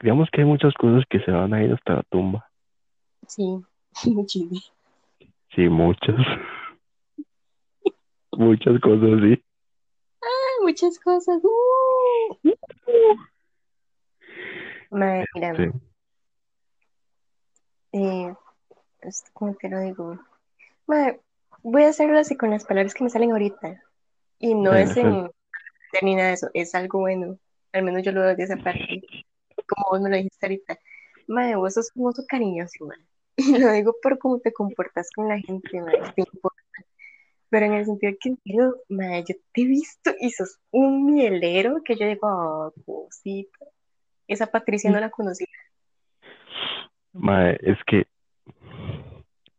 [0.03, 2.47] digamos que hay muchas cosas que se van a ir hasta la tumba.
[3.27, 3.63] Sí,
[4.07, 4.61] muchísimo.
[5.55, 6.17] Sí, muchas.
[8.37, 9.44] Muchas cosas, sí.
[10.65, 11.43] Muchas cosas.
[11.45, 12.53] ¡uh!
[14.91, 15.71] Mae, mira, Sí.
[17.93, 18.35] eh,
[19.03, 20.19] es- ¿cómo te lo digo?
[20.87, 21.21] Mae,
[21.63, 23.83] voy a hacerlo así con las palabras que me salen ahorita.
[24.39, 25.31] Y no es en
[26.03, 27.39] ni nada de eso, es algo bueno.
[27.73, 29.03] Al menos yo lo veo de esa parte.
[29.69, 30.79] Como vos me lo dijiste ahorita.
[31.29, 32.99] Mae, vos sos oso cariñoso, mae.
[33.37, 36.01] Y lo digo por cómo te comportas con la gente, mae.
[36.15, 36.63] Te importa.
[37.55, 41.85] Pero en el sentido que, serio, mae, yo te he visto y sos un mielero
[41.85, 43.67] que yo digo, oh, cosita.
[44.27, 45.47] Esa Patricia no la conocía.
[47.13, 48.09] Mae, es que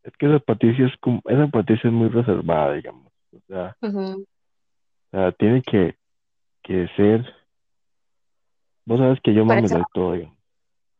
[0.04, 3.14] es que esa Patricia es como, esa Patricia es muy reservada, digamos.
[3.32, 4.26] O sea, o
[5.12, 5.96] sea, tiene que,
[6.64, 7.26] que ser.
[8.84, 10.38] Vos sabes que yo del todo, digamos.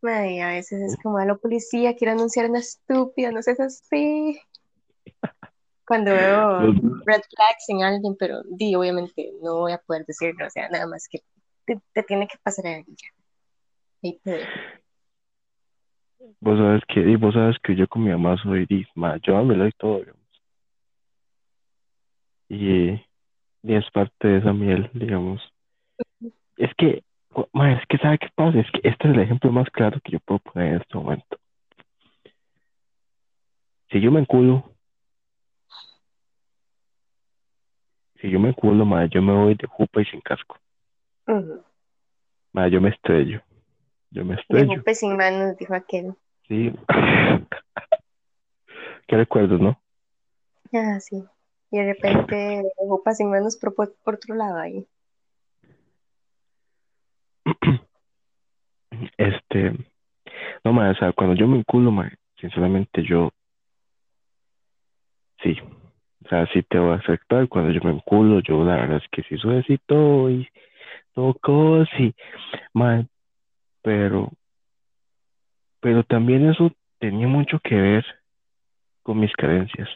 [0.02, 4.40] Mae, a veces es como a la policía, quiero anunciar una estúpida, no seas así.
[5.86, 6.60] Cuando veo
[7.06, 10.88] red flags en alguien, pero di, obviamente no voy a poder decirlo, o sea, nada
[10.88, 11.20] más que
[11.66, 13.10] te, te tiene que pasar a ella.
[14.04, 14.42] Ahí te.
[16.40, 19.44] Vos sabes que, y vos sabes que yo con mi mamá soy, di, ma, yo
[19.44, 20.22] me y todo, digamos.
[22.50, 22.90] Y,
[23.64, 25.42] y es parte de esa miel, digamos.
[26.58, 27.04] Es que,
[27.54, 28.60] ma, es que, ¿sabe qué pasa?
[28.60, 31.38] Es que este es el ejemplo más claro que yo puedo poner en este momento.
[33.92, 34.75] Si yo me enculo,
[38.26, 40.58] si yo me enculo, ma, yo me voy de jupa y sin casco.
[41.28, 41.64] Ujú.
[42.54, 43.44] Ma, yo me estrello.
[44.10, 44.68] Yo me De estrello.
[44.68, 46.16] golpe sin manos, dijo aquel.
[46.48, 46.74] Sí.
[49.08, 49.80] ¿Qué recuerdos, no?
[50.74, 51.24] Ah, sí.
[51.70, 54.88] Y de repente dejó sin manos por, por otro lado ahí.
[59.18, 59.74] Este,
[60.64, 62.10] no, ma, o sea, cuando yo me enculo, ma,
[62.40, 63.30] sinceramente yo,
[65.44, 65.58] sí,
[66.26, 69.10] o sea, sí te voy a aceptar cuando yo me enculo, yo la verdad es
[69.12, 70.48] que sí suavecito y
[71.14, 72.16] todo cosi,
[72.74, 73.06] ma,
[73.84, 74.32] pero,
[75.80, 78.06] pero también eso tenía mucho que ver
[79.04, 79.88] con mis carencias.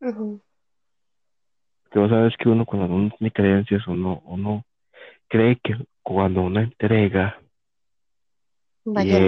[0.00, 0.42] Ujú.
[1.92, 4.64] Que vos sabes que uno cuando uno tiene creencias, uno, uno
[5.28, 7.38] cree que cuando uno entrega
[8.84, 9.22] Vaya, y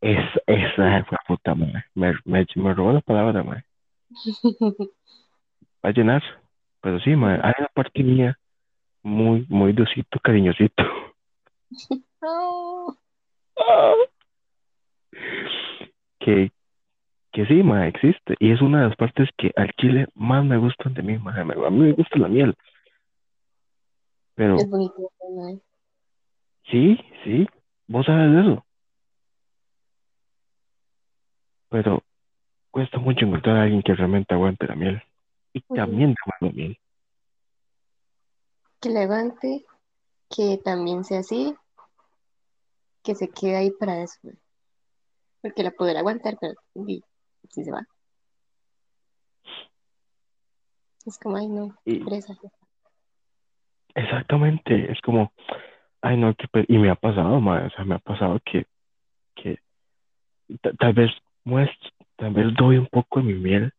[0.00, 1.84] es, es, fue puta madre.
[1.94, 3.67] Me, me, me robó la palabra, madre.
[4.10, 4.14] Va
[5.90, 6.22] a llenar.
[6.80, 8.38] Pero sí, madre, hay una parte mía
[9.02, 10.84] muy, muy dosito, cariñosito.
[13.60, 13.94] Oh,
[16.20, 16.50] que,
[17.32, 18.34] que sí, ma, existe.
[18.40, 21.32] Y es una de las partes que al chile más me gustan de mí, ma.
[21.32, 22.56] A mí me gusta la miel.
[24.34, 25.60] Pero es bonito, madre.
[26.70, 27.46] sí, sí,
[27.86, 28.64] vos sabes de eso.
[31.68, 32.02] Pero
[32.78, 35.02] cuesta mucho encontrar a alguien que realmente aguante la miel.
[35.52, 35.74] Y Ujú.
[35.74, 36.78] también aguante la miel.
[38.80, 39.64] Que levante,
[40.30, 41.56] que también sea así,
[43.02, 44.38] que se quede ahí para eso, madre.
[45.42, 46.54] Porque la podrá aguantar, pero
[47.50, 47.84] si se va.
[51.04, 52.34] Es como, ay, no, Y pereza.
[53.96, 55.32] exactamente, es como,
[56.00, 58.66] ay no, qué pe- y me ha pasado, ma, o sea, me ha pasado que,
[59.34, 59.58] que
[60.60, 61.10] ta- tal vez
[61.42, 63.72] muestro, tal vez doy un poco de mi miel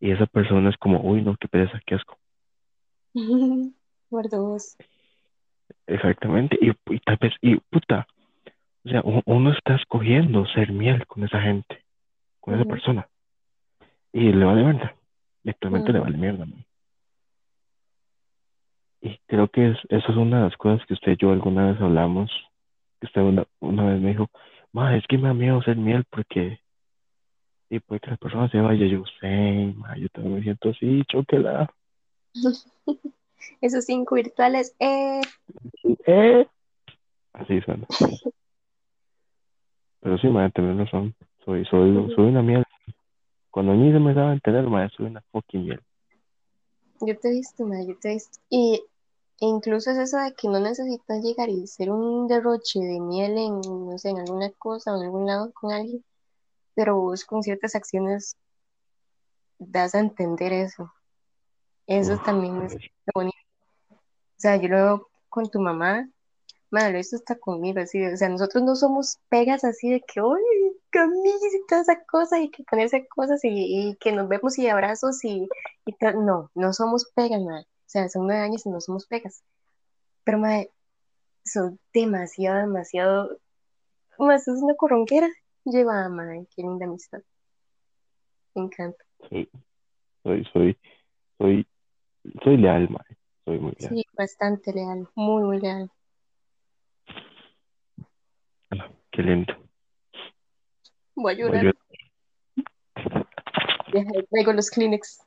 [0.00, 2.16] y esa persona es como, uy, no, qué pereza, qué asco.
[4.10, 4.76] Guardo vos.
[5.86, 8.06] Exactamente, y, y tal vez, y puta,
[8.84, 11.82] o sea, uno está escogiendo ser miel con esa gente,
[12.40, 13.08] con esa persona,
[14.12, 14.94] y le vale mierda,
[15.42, 16.04] literalmente le ujú.
[16.06, 16.64] vale mierda, man.
[19.00, 21.72] Y creo que es, eso es una de las cosas que usted y yo alguna
[21.72, 22.30] vez hablamos,
[23.00, 24.28] que usted una, una vez me dijo,
[24.72, 26.60] ma, es que me da miedo ser miel porque,
[27.72, 31.02] y puede que la persona se vaya, yo sé, ma, yo también me siento así,
[31.08, 31.72] chóquela,
[33.62, 35.22] Esos cinco virtuales, eh.
[36.06, 36.46] eh,
[37.32, 37.86] así suena.
[40.00, 41.14] Pero sí, ma, tenés razón,
[41.46, 42.62] soy, soy, soy una miel.
[43.50, 45.80] Cuando mí se me daba a entender, ma, soy una fucking miel.
[47.00, 48.38] Yo te he visto, madre, yo te he visto.
[48.50, 48.82] Y
[49.40, 53.60] incluso es eso de que no necesitas llegar y hacer un derroche de miel en,
[53.62, 56.04] no sé, en alguna cosa o en algún lado con alguien,
[56.74, 58.36] pero vos con ciertas acciones
[59.58, 60.92] das a entender eso.
[61.86, 62.76] Eso Uf, también es
[63.14, 63.36] bonito.
[63.90, 63.96] O
[64.36, 66.08] sea, yo lo veo con tu mamá,
[66.70, 70.80] madre, eso está conmigo, así, o sea, nosotros no somos pegas así de que, ¡ay,
[70.90, 72.40] camisa y toda esa cosa!
[72.40, 75.48] Y que ponerse cosas y, y que nos vemos y abrazos y,
[75.84, 76.24] y tal.
[76.24, 77.66] No, no somos pegas, madre.
[77.66, 79.42] O sea, son nueve años y no somos pegas.
[80.24, 80.70] Pero, madre,
[81.44, 83.38] son demasiado, demasiado.
[84.18, 85.28] Más es una corronquera.
[85.64, 87.22] Lleva, madre, qué linda amistad.
[88.54, 89.04] Me encanta.
[89.28, 89.48] soy,
[90.22, 90.78] soy, soy,
[91.38, 91.66] soy,
[92.42, 93.00] soy leal, ma,
[93.44, 93.94] soy muy leal.
[93.94, 95.90] Sí, bastante leal, muy, muy leal.
[98.70, 99.54] Ah, qué lindo.
[101.14, 101.66] Voy a Voy llorar.
[101.66, 101.82] a
[103.92, 105.24] Deja, traigo los Kleenex.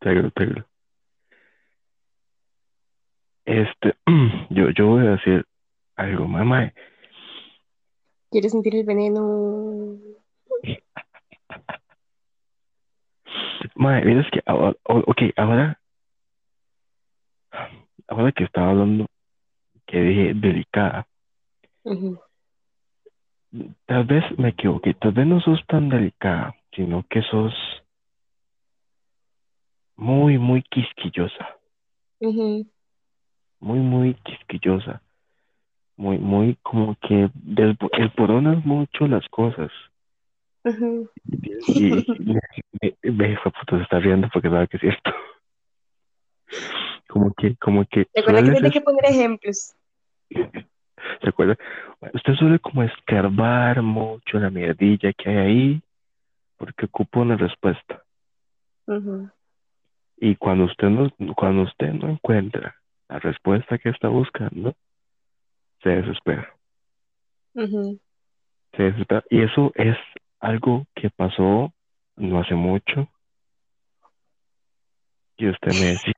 [0.00, 0.66] Tegro, tegro.
[3.46, 3.96] Este,
[4.50, 5.46] yo, yo voy a decir
[5.96, 6.72] algo, mamá.
[8.34, 9.96] ¿Quieres sentir el veneno?
[13.76, 15.80] Mira, es que ahora, ok, ahora,
[18.08, 19.06] ahora que estaba hablando,
[19.86, 21.06] que dije delicada,
[23.86, 27.54] tal vez me equivoqué, tal vez no sos tan delicada, sino que sos
[29.94, 31.56] muy, muy quisquillosa,
[32.18, 32.66] muy,
[33.60, 35.02] muy quisquillosa,
[35.96, 39.70] muy, muy como que desbo- esporonas mucho las cosas.
[40.64, 41.08] ujú.
[41.66, 45.12] Y, y me, puta, se está riendo porque sabe que es cierto.
[47.08, 49.74] Como que, como que Recuerda que tiene que poner ejemplos.
[50.30, 51.56] ¿Se acuerda?
[52.12, 55.82] Usted suele como escarbar mucho la mierdilla que hay ahí
[56.56, 58.02] porque ocupa una respuesta.
[58.86, 59.30] Ujú,
[60.18, 62.76] Y cuando usted no, cuando usted no encuentra
[63.08, 64.74] la respuesta que está buscando,
[65.84, 66.52] se desespera.
[67.54, 69.22] Se desespera.
[69.30, 69.96] Y eso es
[70.40, 71.72] algo que pasó
[72.16, 73.08] no hace mucho.
[75.36, 76.14] Y usted me decía,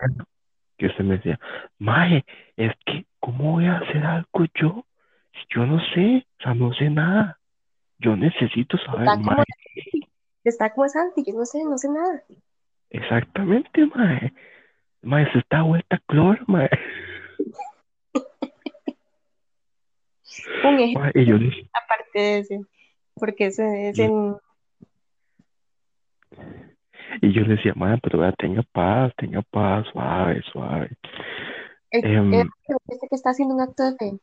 [0.78, 1.40] que usted me decía,
[1.78, 2.24] Mae,
[2.56, 4.86] es que, ¿cómo voy a hacer algo yo?
[5.32, 7.38] Si yo no sé, o sea, no sé nada.
[7.98, 9.44] Yo necesito saber, Está como Mae.
[10.44, 12.22] Está como Santi, yo no sé, no sé nada.
[12.90, 14.32] Exactamente, mae.
[15.02, 16.70] Mae, se está vuelta clor, mae.
[20.64, 22.60] Un ejemplo Y yo le, aparte de ese,
[23.14, 24.36] porque ese es en...
[27.22, 30.90] y yo le decía, mae, pero vea, tenga paz, tenga paz, suave, suave.
[31.90, 32.50] Em, el-
[32.88, 34.18] este que está haciendo un acto de fe.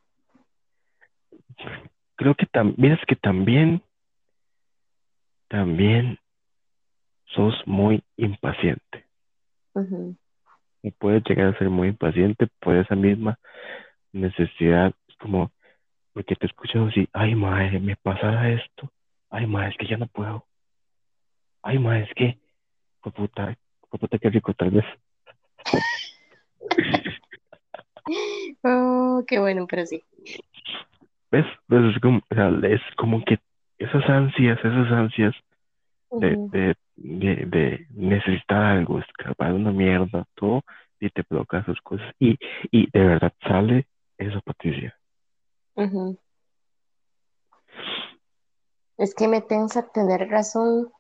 [2.16, 3.82] creo que también, es que también,
[5.48, 6.20] también
[7.26, 9.06] sos muy impaciente.
[9.74, 10.16] Ujú.
[10.84, 13.40] Y puedes llegar a ser muy impaciente por esa misma
[14.12, 14.94] necesidad.
[15.08, 15.52] Es como,
[16.14, 18.92] porque te escuchas así, ay, madre, me pasará esto.
[19.30, 20.46] Ay, madre, es que ya no puedo.
[21.64, 22.38] Ay, madre, es que,
[23.02, 23.58] fue puta,
[23.90, 24.86] puta, qué rico, tal vez.
[28.64, 30.04] Oh, qué bueno, pero sí.
[31.32, 31.46] ¿Ves?
[31.68, 31.96] ¿Ves?
[31.96, 33.40] Es como, o sea, es como que
[33.78, 35.34] esas ansias, esas ansias
[36.12, 40.64] de, de, de necesitar algo, escapar una mierda, todo,
[41.00, 42.14] y te provoca esas cosas.
[42.20, 42.38] Y,
[42.72, 43.88] y de verdad sale
[44.18, 44.96] eso, Patricia.
[48.98, 50.92] Es que me tensa tener razón,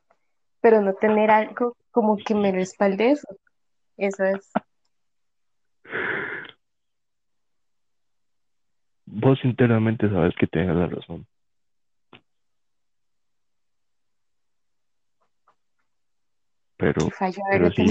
[0.61, 3.27] pero no tener algo como que me respalde eso.
[3.97, 4.51] Eso es.
[9.05, 11.27] Vos internamente sabes que tienes la razón.
[16.77, 17.07] Pero,
[17.51, 17.85] pero sí,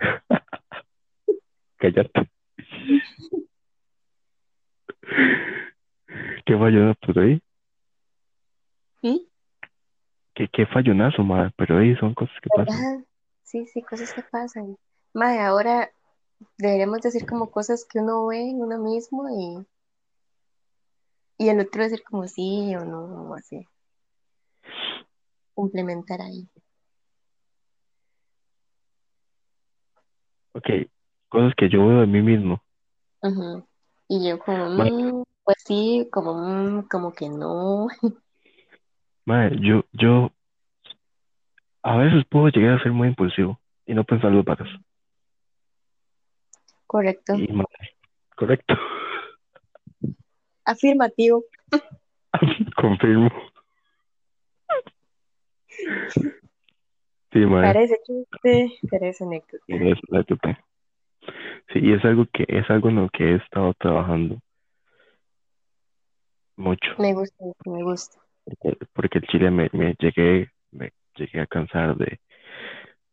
[1.78, 2.30] cállate.
[6.46, 7.42] Qué fallonazo, pero ahí,
[9.02, 9.18] ¿Mm?
[10.34, 13.04] qué, qué fallonazo, madre, pero ahí son cosas que pasan.
[13.42, 14.76] Sí, sí, cosas que pasan.
[15.12, 15.90] Mae, ahora
[16.56, 19.66] deberíamos decir como cosas que uno ve en uno mismo y,
[21.44, 23.66] y el otro decir como sí o no, o así.
[25.54, 26.48] Complementar ahí.
[30.52, 30.68] Ok,
[31.28, 32.62] cosas que yo veo de mí mismo.
[33.22, 33.66] Ujú.
[34.12, 37.86] Y yo como, Madre, mm, pues sí, como, mm, como que no.
[39.24, 40.32] madre, yo, yo
[41.84, 44.68] a veces puedo llegar a ser muy impulsivo y no pensar los varas.
[46.88, 47.34] Correcto.
[47.36, 47.96] Y madre,
[48.34, 48.74] correcto,
[50.64, 51.44] Afirmativo.
[52.76, 53.30] confirmo.
[57.32, 59.64] Sí, madre, Parece chiste, parece anécdota.
[59.68, 60.64] es la tuta.
[61.72, 64.40] Sí, y es algo que es algo en lo que he estado trabajando
[66.56, 68.20] mucho, Me gusta, me gusta.
[68.44, 72.20] porque, porque el chile me, me llegué, me llegué a cansar de,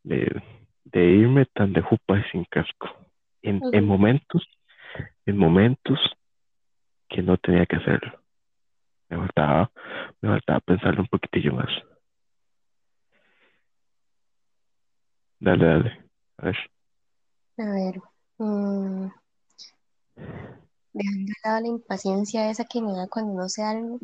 [0.04, 0.42] de,
[0.84, 2.90] de irme tan de jupa y sin casco.
[3.42, 4.46] En, en momentos,
[5.26, 6.00] en momentos
[7.08, 8.20] que no tenía que hacerlo.
[9.10, 9.72] Me faltaba,
[10.22, 11.70] me faltaba pensarlo un poquitillo más.
[15.40, 16.04] Dale, dale.
[16.38, 16.58] A ver.
[17.60, 18.00] A ver,
[18.38, 19.08] mm,
[20.94, 24.00] dejando de lado la impaciencia esa que me da cuando no sé algo,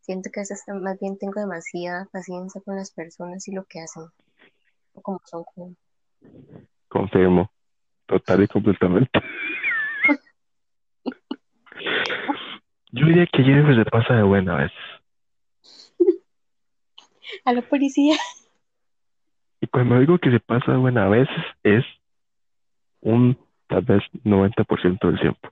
[0.00, 3.80] siento que a veces más bien tengo demasiada paciencia con las personas y lo que
[3.80, 4.02] hacen,
[4.92, 5.74] o como son como.
[6.88, 7.50] Confirmo.
[8.04, 9.20] Total y completamente.
[12.92, 14.76] Yo diría que Jennifer se pasa de buena veces.
[17.46, 18.16] A la policía.
[19.62, 21.84] Y cuando digo que se pasa de buena a veces es
[23.00, 23.36] un
[23.66, 25.48] tal vez 90% del tiempo.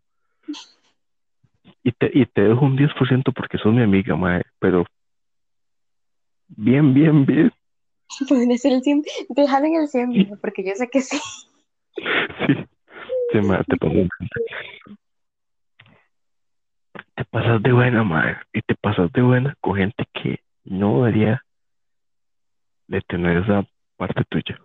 [1.82, 4.84] Y te, y te dejo un 10% porque sos mi amiga, mae, pero
[6.48, 7.52] bien, bien, bien.
[8.28, 11.18] Pueden ser el 100, déjalo en el 100, porque yo sé que sí.
[12.46, 12.54] Sí,
[13.32, 14.08] sí, mae, te pasas,
[17.16, 21.42] te pasas de buena, mae, y te pasas de buena con gente que no debería
[22.86, 24.58] de tener esa parte tuya.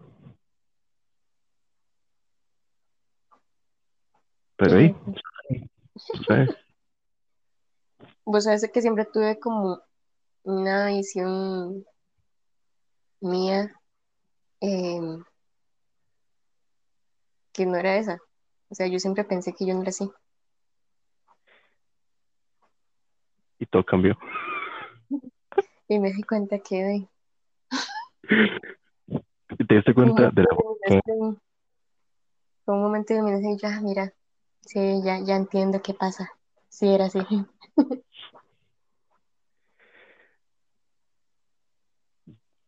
[4.58, 4.96] Pero ahí,
[5.96, 6.50] tú sabes,
[8.26, 9.82] Vos sabes que siempre tuve como
[10.44, 11.86] una visión
[13.20, 13.74] mía
[14.62, 15.18] eh,
[17.52, 18.20] que no era esa.
[18.70, 20.10] O sea, yo siempre pensé que yo no era así.
[23.64, 24.18] y todo cambió.
[25.88, 27.08] Y me di cuenta que de,
[29.68, 30.48] te diste cuenta de la
[32.66, 34.14] fue un momento de y ya, mira,
[34.66, 36.32] sí, ya, ya entiendo qué pasa.
[36.70, 37.20] Sí, era así.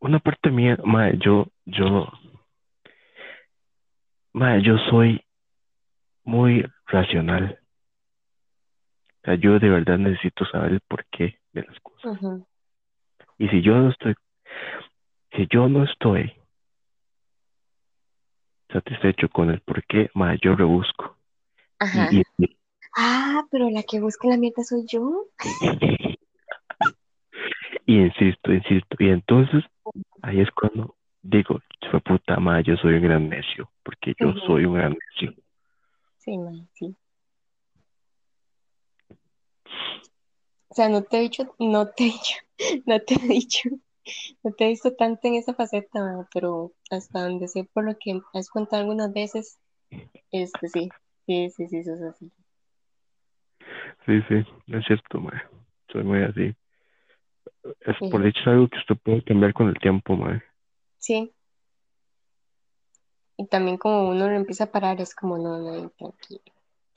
[0.05, 2.07] una parte mía, mae, yo, yo,
[4.33, 5.19] mae, yo soy
[6.23, 7.59] muy racional.
[9.07, 12.19] O sea, yo de verdad necesito saber el porqué de las cosas.
[13.39, 14.13] Y si yo no estoy,
[15.35, 16.33] si yo no estoy
[18.71, 21.14] satisfecho con el porqué, mae, yo rebusco.
[21.79, 22.09] Ajá.
[22.11, 22.57] Y, y,
[22.97, 25.25] Ah, pero la que busca la mierda soy yo.
[27.85, 28.95] y insisto, insisto.
[28.99, 29.65] Y entonces,
[30.21, 31.59] ahí es cuando digo,
[31.91, 35.35] fue puta madre, yo soy un gran necio, porque yo soy un gran necio.
[36.17, 36.95] Sí, mae, sí.
[40.69, 42.35] O sea, no te he dicho, no te he dicho,
[42.85, 43.69] no te he dicho
[44.43, 48.21] No te he visto tanto en esa faceta, pero hasta donde sé por lo que
[48.33, 49.59] has contado algunas veces,
[50.31, 50.89] este sí,
[51.25, 52.31] sí, sí, sí, sos así.
[54.05, 55.41] Sí, sí, es cierto, mae.
[55.91, 56.55] Soy muy así.
[57.81, 60.41] Es Sí, por dicho algo que usted puede cambiar con el tiempo, mae.
[60.97, 61.31] sí.
[63.37, 66.41] Y también como uno lo empieza a parar, es como, no, no, tranquilo,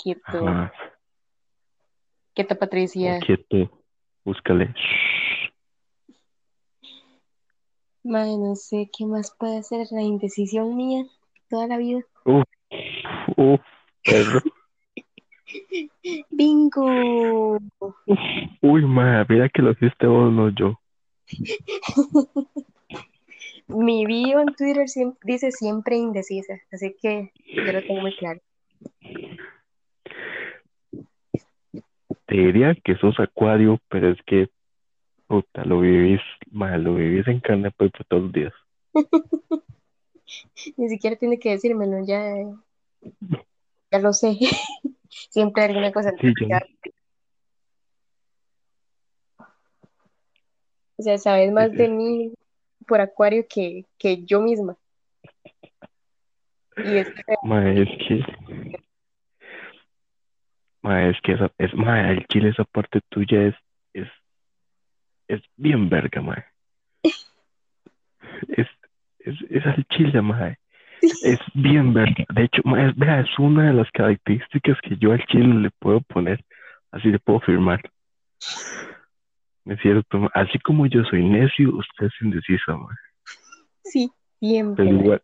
[0.01, 0.73] quieto, Ajá.
[2.33, 3.19] quieta Patricia.
[3.19, 3.83] quieto,
[4.25, 4.67] búscale.
[4.77, 5.29] Shh.
[8.05, 11.05] Mae, no sé qué más puede ser la indecisión mía
[11.51, 12.01] toda la vida.
[12.25, 12.45] Uf,
[13.37, 13.61] uf,
[14.05, 14.41] perro.
[16.31, 17.59] ¡Bingo!
[18.61, 20.81] Uy, mae, mira que lo hiciste vos, no yo.
[23.69, 24.87] Mi bio en Twitter
[25.23, 28.41] dice siempre indecisa, así que yo lo tengo muy claro.
[32.27, 34.49] Te diría que sos acuario, pero es que,
[35.27, 36.21] puta, lo vivís,
[36.51, 38.53] mae, lo vivís en carne propia todos los días.
[40.77, 42.23] Ni siquiera tiene que decírmelo, ya,
[43.91, 44.37] ya lo sé.
[45.31, 46.13] Siempre hay alguna cosa.
[46.21, 46.59] Sí, yo.
[50.97, 51.91] O sea, sabes más Sí, de sí.
[51.93, 52.33] mí
[52.87, 54.77] por Acuario que, que yo misma.
[56.77, 58.25] Y es que Mae, es que,
[60.83, 63.55] mae, es que esa, es, el chile, esa parte tuya es,
[63.93, 64.09] es,
[65.29, 66.45] es bien verga, mae.
[68.57, 68.67] Es,
[69.19, 70.59] es, es al chile, mae.
[71.23, 72.25] Es bien verga.
[72.35, 76.01] De hecho, es, vea, es una de las características que yo al chile le puedo
[76.03, 76.45] poner,
[76.91, 77.81] así le puedo firmar.
[79.65, 80.29] Es cierto.
[80.35, 82.77] Así como yo soy necio, usted es indecisa,
[83.85, 85.23] sí, siempre, igual.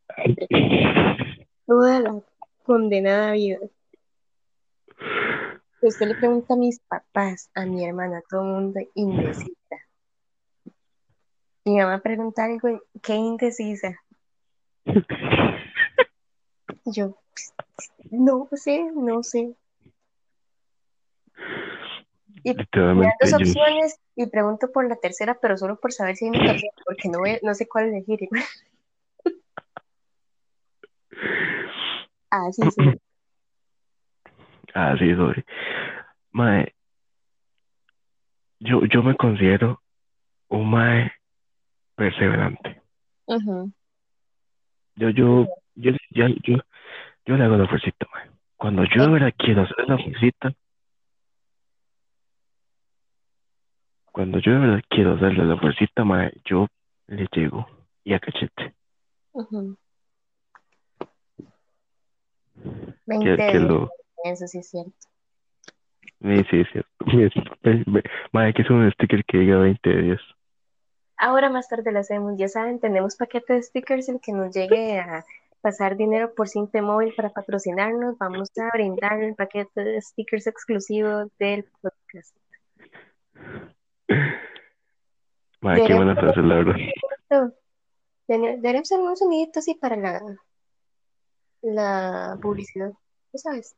[1.66, 2.20] toda la
[2.62, 3.58] condenada vida.
[5.80, 9.76] Usted le pregunta a mis papás, a mi hermana, a todo el mundo, indecisa.
[11.64, 13.98] Mi mamá pregunta algo, ¿qué indecisa?
[16.86, 17.16] Yo,
[18.10, 19.54] no sé, no sé.
[22.42, 26.16] Y me dan dos yo, opciones y pregunto por la tercera, pero solo por saber
[26.16, 28.28] si hay una tercera, porque no, no sé cuál elegir.
[32.36, 32.82] Ah, sí, sí.
[34.74, 35.44] Ah, sí, soy.
[36.32, 36.74] Mae,
[38.58, 39.80] yo, yo me considero
[40.48, 41.12] un mae
[41.94, 42.82] perseverante.
[44.96, 46.56] Yo, yo, yo, yo, yo,
[47.26, 48.30] yo le hago la fuercita, mae.
[48.56, 50.54] Cuando yo de verdad quiero hacer la fuercita,
[54.12, 56.68] cuando yo de verdad quiero hacerle la fuercita, mae, yo
[57.08, 57.66] le llego
[58.04, 58.74] y a cachete.
[59.32, 59.76] Ujú.
[62.54, 63.90] Que, 20 que lo,
[64.24, 64.92] eso sí es cierto.
[66.20, 66.90] sí, sí, es cierto.
[68.32, 70.20] Mae, que hacer un sticker que diga 20 de 10.
[71.16, 74.98] Ahora más tarde lo hacemos, ya saben, tenemos paquete de stickers, el que nos llegue
[74.98, 75.24] a
[75.64, 81.24] pasar dinero por Cinte Móvil para patrocinarnos, vamos a brindar el paquete de stickers exclusivo
[81.38, 82.36] del podcast.
[84.06, 86.74] Qué buena frase, la verdad.
[88.28, 90.20] Debería- Deberíamos hacer un sonidito así para la,
[91.62, 92.92] la publicidad,
[93.32, 93.74] ¿tú sabes?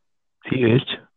[0.50, 1.08] Sí, de hecho.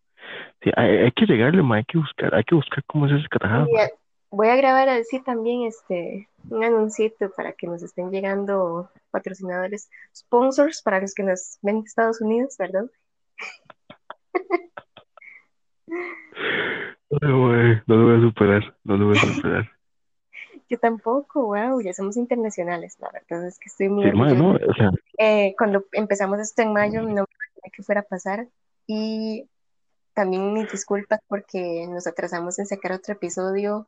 [0.62, 3.28] Sí, hay, hay que llegarle, mae, hay que buscar, hay que buscar cómo es ese
[3.30, 3.66] carajado.
[3.66, 3.90] Mira,
[4.32, 10.82] Voy a grabar así también este un anuncito para que nos estén llegando patrocinadores, sponsors
[10.82, 12.86] para los que nos ven de Estados Unidos, ¿verdad?
[17.10, 17.20] No
[17.88, 19.70] lo voy a superar, no lo voy a superar.
[20.70, 24.60] Yo tampoco, wow, ya somos internacionales, la verdad es que estoy muy Sí, mae, orgullosa.
[24.66, 28.04] no, o sea, Eh, cuando empezamos esto en mayo, no me imaginé que fuera a
[28.04, 28.48] pasar
[28.86, 29.50] y
[30.14, 33.88] también mis disculpas porque nos atrasamos en sacar otro episodio,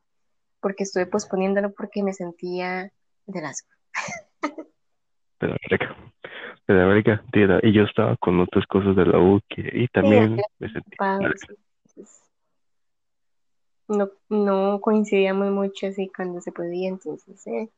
[0.60, 2.92] porque estuve posponiéndolo porque me sentía
[3.28, 3.70] de asco.
[5.42, 5.96] pero verga,
[6.68, 10.40] pero verga, tía, y yo estaba con otras cosas de la U que, y también
[10.60, 10.96] me sentí
[13.88, 17.70] no, no coincidíamos mucho así cuando se podía, entonces, eh,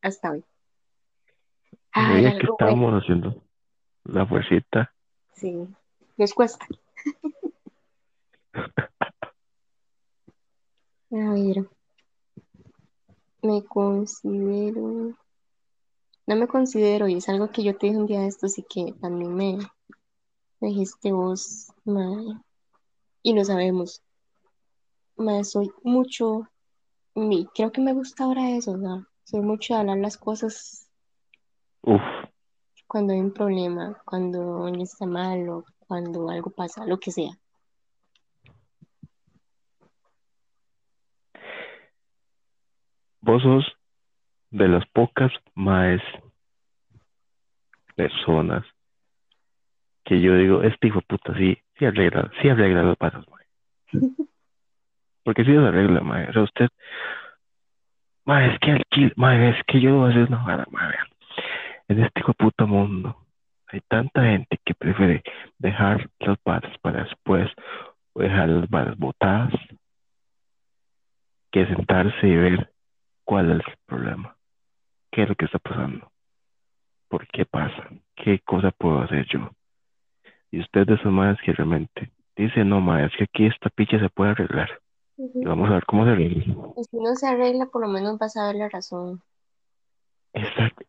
[0.00, 0.44] hasta hoy.
[1.94, 3.42] Ya que algo bueno, estábamos haciendo
[4.04, 4.94] la fuercita,
[5.34, 5.66] sí,
[6.16, 6.64] les cuesta.
[11.10, 11.66] A ver,
[13.42, 15.14] me considero,
[16.28, 18.62] no me considero, y es algo que yo te dije un día de esto, así
[18.68, 19.56] que también me,
[20.60, 22.36] me dijiste vos, mae,
[23.22, 24.02] y lo sabemos,
[25.16, 26.46] mae, soy mucho,
[27.14, 29.06] mi, creo que me gusta ahora eso, ¿no?
[29.24, 30.90] Soy mucho de hablar las cosas
[31.80, 32.02] uff,
[32.86, 37.30] cuando hay un problema, cuando alguien está mal o cuando algo pasa, lo que sea.
[43.22, 43.77] vos sos
[44.50, 46.00] de las pocas más
[47.94, 48.64] personas
[50.04, 53.44] que yo digo, este hijo de puta sí, sí arregla, sí arregla los pasos, mae.
[55.22, 56.30] Porque si los arregla, mae.
[56.30, 56.68] O sea, usted,
[58.24, 60.88] mae, es que alquil, mae, es que yo no voy a hacer una vara, mae.
[60.88, 61.06] vea.
[61.88, 63.16] En este hijo de puta mundo
[63.66, 65.22] hay tanta gente que prefiere
[65.58, 67.50] dejar las balas para después
[68.14, 69.52] o dejar las balas botadas
[71.50, 72.72] que sentarse y ver
[73.24, 74.36] cuál es el problema,
[75.18, 76.12] qué es lo que está pasando,
[77.08, 79.50] por qué pasa, qué cosa puedo hacer yo.
[80.52, 83.98] Y usted de esos madres que realmente dice, no, ma, es que aquí esta picha
[83.98, 84.80] se puede arreglar.
[85.16, 86.44] Y vamos a ver cómo se arregla.
[86.76, 89.20] Y si no se arregla, por lo menos vas a ver la razón.
[90.34, 90.84] Exacto.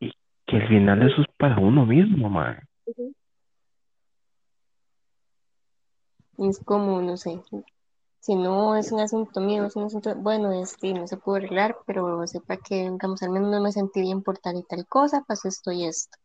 [0.00, 0.10] Y
[0.44, 2.60] que al final eso es para uno mismo, ma.
[2.84, 3.14] Ujú.
[6.38, 7.40] Y es como, no sé,
[8.20, 11.78] si no es un asunto mío, es un asunto, bueno, este, no se puede arreglar,
[11.86, 15.24] pero sepa que, digamos, al menos no me sentí bien por tal y tal cosa,
[15.26, 16.18] pasó esto y esto.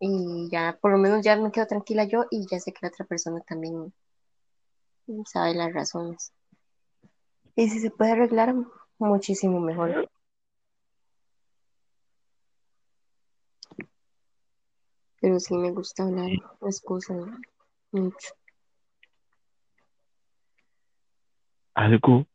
[0.00, 2.88] Y ya, por lo menos ya me quedo tranquila yo y ya sé que la
[2.88, 3.92] otra persona también
[5.26, 6.32] sabe las razones.
[7.56, 8.54] Y si se puede arreglar,
[8.98, 10.08] muchísimo mejor.
[15.20, 16.30] Pero sí me gusta hablar,
[16.60, 16.70] me
[17.90, 18.28] mucho.
[21.78, 22.26] Algo,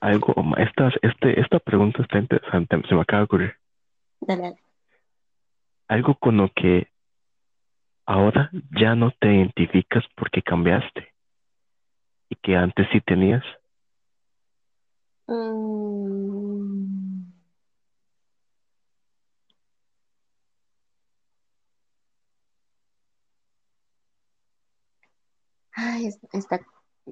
[0.00, 3.54] algo, esta, este, esta pregunta está interesante, se me acaba de ocurrir.
[4.22, 4.56] Dale, dale.
[5.88, 6.88] Algo con lo que
[8.06, 8.50] ahora
[8.80, 11.12] ya no te identificas porque cambiaste
[12.30, 13.44] y que antes sí tenías.
[15.28, 17.24] Mm.
[25.74, 26.58] Ay, es- está,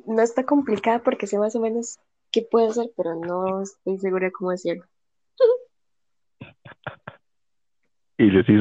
[0.06, 1.98] no está complicada porque sé más o menos
[2.30, 4.84] qué puede ser, pero no estoy segura cómo decirlo.
[8.18, 8.60] Y decís,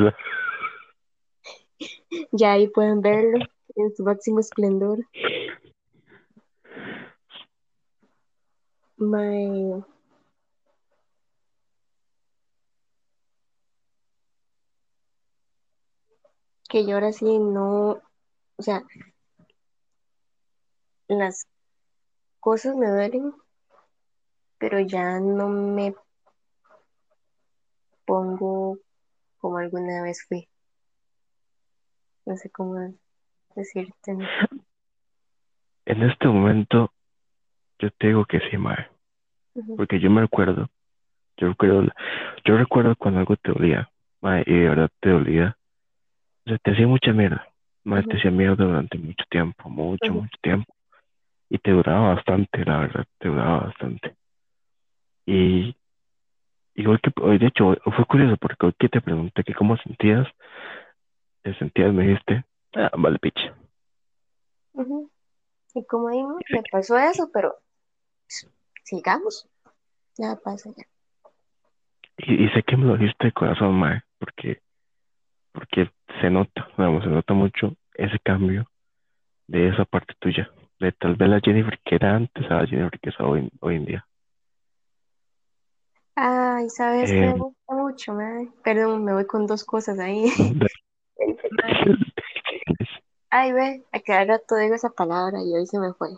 [2.32, 5.00] Ya ahí pueden verlo en su máximo esplendor.
[8.98, 9.84] My,
[16.70, 18.02] que yo ahora sí no,
[18.56, 18.84] o sea,
[21.20, 21.48] las
[22.40, 23.34] cosas me duelen,
[24.58, 25.94] pero ya no me
[28.06, 28.78] pongo
[29.40, 30.48] como alguna vez fui.
[32.26, 32.94] No sé cómo
[33.56, 34.14] decirte.
[34.14, 34.26] ¿no?
[35.86, 36.92] en este momento
[37.80, 38.88] yo te digo que sí, mae.
[39.78, 40.70] Porque yo me recuerdo,
[41.38, 41.84] yo recuerdo,
[42.46, 43.90] yo recuerdo cuando algo te dolía,
[44.22, 45.58] mae, y de verdad te dolía.
[46.46, 47.48] O sea, te hacía mucha mierda.
[47.84, 50.74] Mae, te hacía mierda durante mucho tiempo, mucho, mucho tiempo.
[51.54, 54.16] Y te duraba bastante, la verdad, te duraba bastante.
[55.24, 55.76] Y,
[56.74, 59.78] y hoy que, hoy de hecho, fue curioso porque hoy que te pregunté que cómo
[59.78, 60.28] sentías,
[61.44, 62.44] te sentías, me dijiste,
[62.74, 63.54] ah, vale, picha.
[65.76, 67.54] Y como digo, me pasó eso, pero
[68.84, 69.48] sigamos.
[70.18, 70.86] Nada pasa ya.
[72.18, 74.60] Y, y sé que me lo dijiste de corazón, mae, porque,
[75.52, 78.68] porque se nota, vamos, se nota mucho ese cambio
[79.46, 80.50] de esa parte tuya,
[80.80, 83.76] de tal vez la Jennifer que era antes a la Jennifer que es hoy, hoy
[83.78, 84.08] en día.
[86.16, 88.50] Ay, ¿sabes qué me Eh, gusta mucho, mae?
[88.64, 90.26] Perdón, me voy con dos cosas ahí.
[93.30, 96.10] Ay, ve, a cada rato digo esa palabra y hoy se me fue.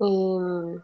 [0.00, 0.80] Em,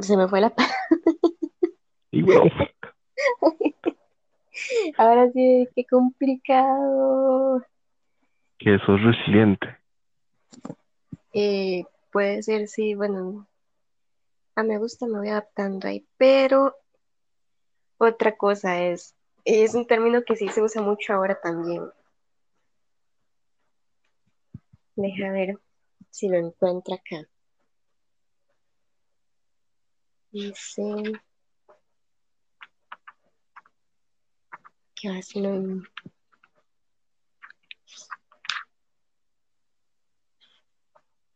[0.00, 0.74] se me fue la palabra.
[2.12, 2.50] y bueno,
[4.98, 7.62] Ahora sí, qué complicado.
[8.58, 9.78] Que sos resiliente.
[11.32, 13.46] Eh, puede ser, sí, bueno,
[14.54, 16.74] a me gusta, me voy adaptando ahí, pero
[17.98, 21.90] otra cosa es, es un término que sí se usa mucho ahora también.
[24.96, 25.58] Deja ver
[26.10, 27.28] si lo encuentro acá.
[30.32, 30.82] Dice
[34.94, 35.22] que va a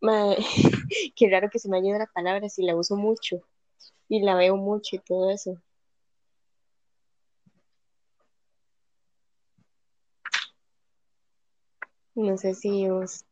[0.03, 0.37] Mae,
[1.17, 3.41] qué raro que se me haya ido la palabra si la uso mucho
[4.09, 5.57] y la veo mucho y todo eso.
[12.15, 13.25] No sé si vos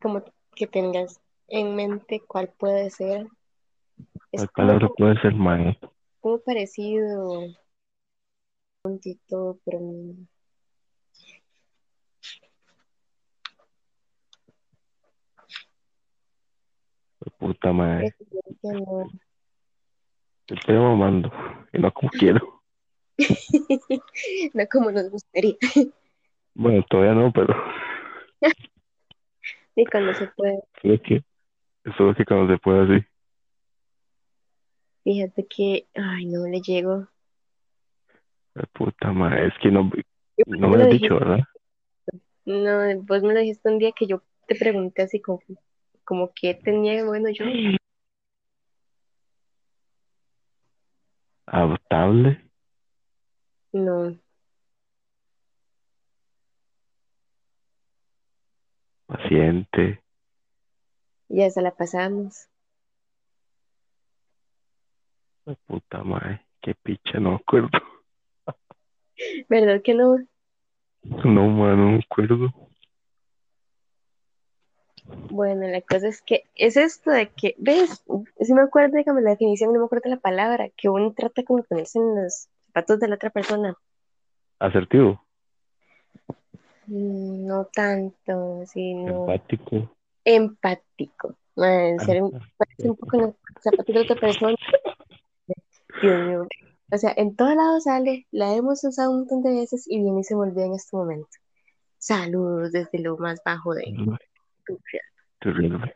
[0.00, 0.22] como
[0.54, 3.26] que tengas en mente cuál puede ser.
[4.30, 5.78] Es La como, palabra puede ser mae.
[6.20, 7.46] como parecido
[9.02, 9.80] y todo, pero
[17.38, 18.14] Puta madre.
[18.62, 19.08] Que no.
[20.48, 21.30] Estoy mamando.
[21.72, 22.62] Y no como quiero.
[24.54, 25.56] no como nos gustaría.
[26.54, 27.54] Bueno, todavía no, pero
[29.76, 30.60] Y cuando se puede.
[30.80, 31.22] creo que
[31.84, 33.04] eso es que cuando se pueda así.
[35.04, 37.08] Fíjate que, ay, no le llego.
[38.72, 39.48] Puta madre.
[39.48, 39.90] Es que no,
[40.46, 41.14] no me lo lo has dijiste.
[41.14, 41.44] dicho, ¿verdad?
[42.44, 45.40] No, vos me lo dijiste un día que yo te pregunté así como,
[46.08, 47.44] como que tenía bueno yo.
[51.44, 52.50] Adaptable.
[53.72, 54.18] No,
[59.06, 60.00] Paciente.
[61.28, 62.48] ya se la pasamos.
[65.66, 66.40] Puta madre.
[66.62, 67.68] Qué picha, no me acuerdo.
[69.50, 70.16] ¿Verdad que no?
[71.02, 72.50] No, man, no me acuerdo.
[75.30, 78.02] Bueno, la cosa es que es esto de que, ¿ves?
[78.40, 81.62] Si me acuerdo, dígame la definición, no me acuerdo la palabra, que uno trata como
[81.62, 83.74] ponerse en los zapatos de la otra persona.
[84.58, 85.22] Asertivo.
[86.86, 89.90] Mm, No tanto, sino Empático.
[90.24, 91.34] empático.
[91.56, 92.30] Ah, ser un-
[92.96, 94.54] poco en los zapatos de otra persona.
[96.02, 96.46] Dios mío.
[96.90, 100.20] O sea, en todo lado sale, la hemos usado un montón de veces y viene
[100.20, 101.28] y se me olvida en este momento.
[101.98, 103.82] Saludos desde lo más bajo de
[104.68, 105.08] Turrialba.
[105.40, 105.94] Terrible.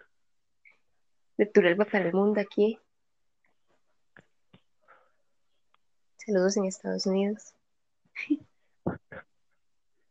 [1.37, 2.79] de Turrialba para el mundo aquí.
[6.17, 7.55] Saludos en Estados Unidos.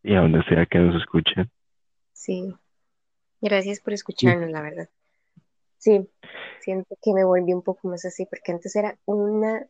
[0.03, 1.51] Y a donde sea que nos escuchen.
[2.11, 2.51] Sí.
[3.39, 4.89] Gracias por escucharnos, la verdad.
[5.77, 6.09] Sí,
[6.59, 9.67] siento que me volví un poco más así, porque antes era una...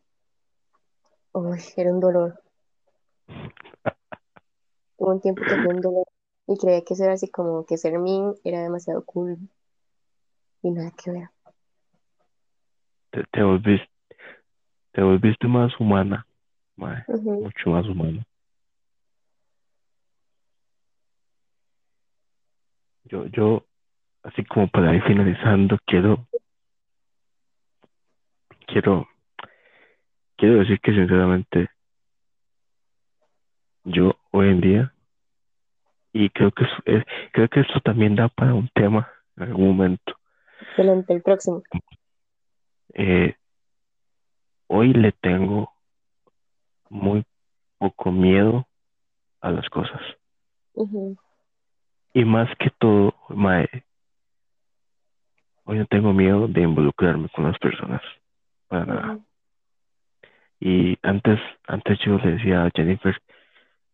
[1.32, 2.42] Uy, era un dolor.
[4.96, 6.06] Hubo un tiempo que fue un dolor
[6.52, 9.38] y creía que eso era así como que ser min era demasiado cool.
[10.62, 11.28] Y nada que ver.
[13.10, 13.88] Te, te volviste,
[14.92, 16.26] te volviste más humana.
[16.76, 18.22] mucho más humana.
[23.04, 23.64] Yo, yo,
[24.22, 26.26] así como para ir finalizando, quiero,
[28.66, 29.08] quiero,
[30.36, 31.68] quiero decir que sinceramente,
[33.84, 34.94] yo hoy en día,
[36.12, 39.68] y creo que, es- es- creo que esto también da para un tema en algún
[39.68, 40.14] momento.
[40.60, 41.62] Excelente, el próximo.
[42.94, 43.34] Eh,
[44.66, 45.72] hoy le tengo
[46.90, 47.24] muy
[47.78, 48.66] poco miedo
[49.40, 50.00] a las cosas.
[52.14, 53.68] Y más que todo, mae,
[55.64, 58.02] hoy no tengo miedo de involucrarme con las personas.
[58.68, 59.18] Para nada.
[60.60, 63.20] Y antes, antes yo le decía a Jennifer,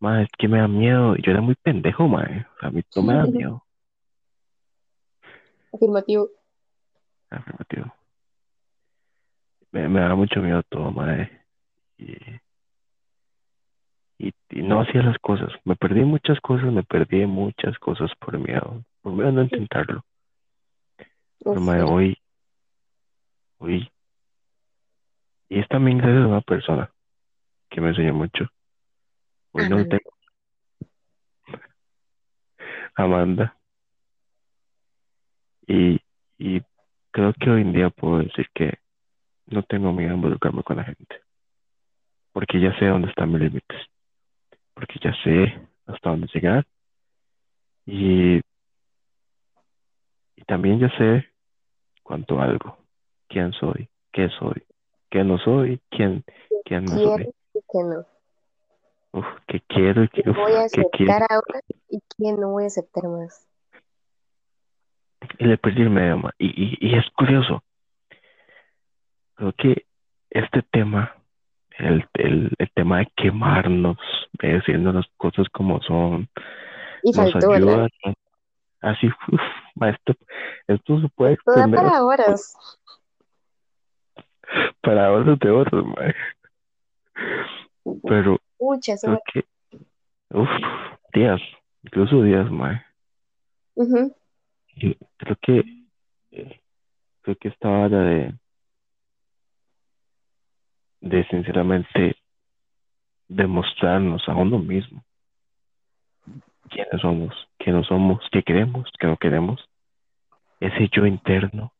[0.00, 1.16] mae, es que me da miedo.
[1.16, 2.04] Yo era muy pendejo.
[2.04, 3.64] O sea, a mí no me da miedo.
[5.72, 6.28] Afirmativo.
[7.30, 7.92] Afirmativo.
[9.72, 11.30] Me, me da mucho miedo todo, mae.
[11.98, 12.12] Y,
[14.18, 15.52] y, y no hacía las cosas.
[15.64, 18.82] Me perdí muchas cosas, me perdí muchas cosas por miedo.
[19.02, 20.04] Por miedo a no intentarlo.
[21.44, 21.86] Pero, cierto.
[21.86, 22.18] hoy,
[23.58, 23.90] hoy,
[25.48, 26.90] y es también gracias a una persona
[27.70, 28.48] que me enseñó mucho.
[29.58, 30.10] Hoy no tengo
[32.94, 33.56] Amanda.
[35.66, 36.00] Y,
[36.38, 36.62] y
[37.10, 38.78] creo que hoy en día puedo decir que
[39.46, 41.20] no tengo miedo a involucrarme con la gente.
[42.32, 43.78] Porque ya sé dónde están mis límites.
[44.74, 46.66] Porque ya sé hasta dónde llegar.
[47.86, 48.36] Y,
[50.36, 51.28] y también ya sé
[52.02, 52.78] cuánto algo.
[53.28, 54.62] Quién soy, qué soy,
[55.10, 56.24] qué no soy, quién,
[56.64, 57.24] quién no soy.
[57.24, 58.17] que no.
[59.12, 61.12] Uf, qué quiero y qué, ¿Quién uf, voy a qué quiero.
[61.12, 63.46] aceptar ahora y quién no voy a aceptar más?
[65.38, 66.30] Y le perdí el medio, ma.
[66.38, 67.62] Y, y, y es curioso.
[69.34, 69.86] Creo que
[70.30, 71.14] este tema,
[71.78, 73.96] el, el, el tema de quemarnos,
[74.40, 76.28] de decirnos las cosas como son,
[77.02, 77.88] Y nos faltó, ayuda.
[78.04, 78.14] ¿no?
[78.80, 79.40] Así, uf,
[79.74, 80.14] ma, esto,
[80.66, 82.54] esto se puede Esto da para horas.
[84.82, 86.14] para horas de horas, ma.
[88.02, 89.20] Pero Muchas horas.
[89.32, 89.44] que,
[90.30, 90.48] uf,
[91.12, 91.40] días,
[91.84, 92.84] incluso días, ma.
[93.74, 94.14] Ujú.
[94.76, 95.84] Y creo que,
[97.22, 98.34] creo que esta hora de,
[101.00, 102.16] de sinceramente
[103.28, 105.04] demostrarnos a uno mismo
[106.68, 109.68] quiénes somos, qué no somos, qué queremos, qué no queremos.
[110.60, 111.72] Ese yo interno,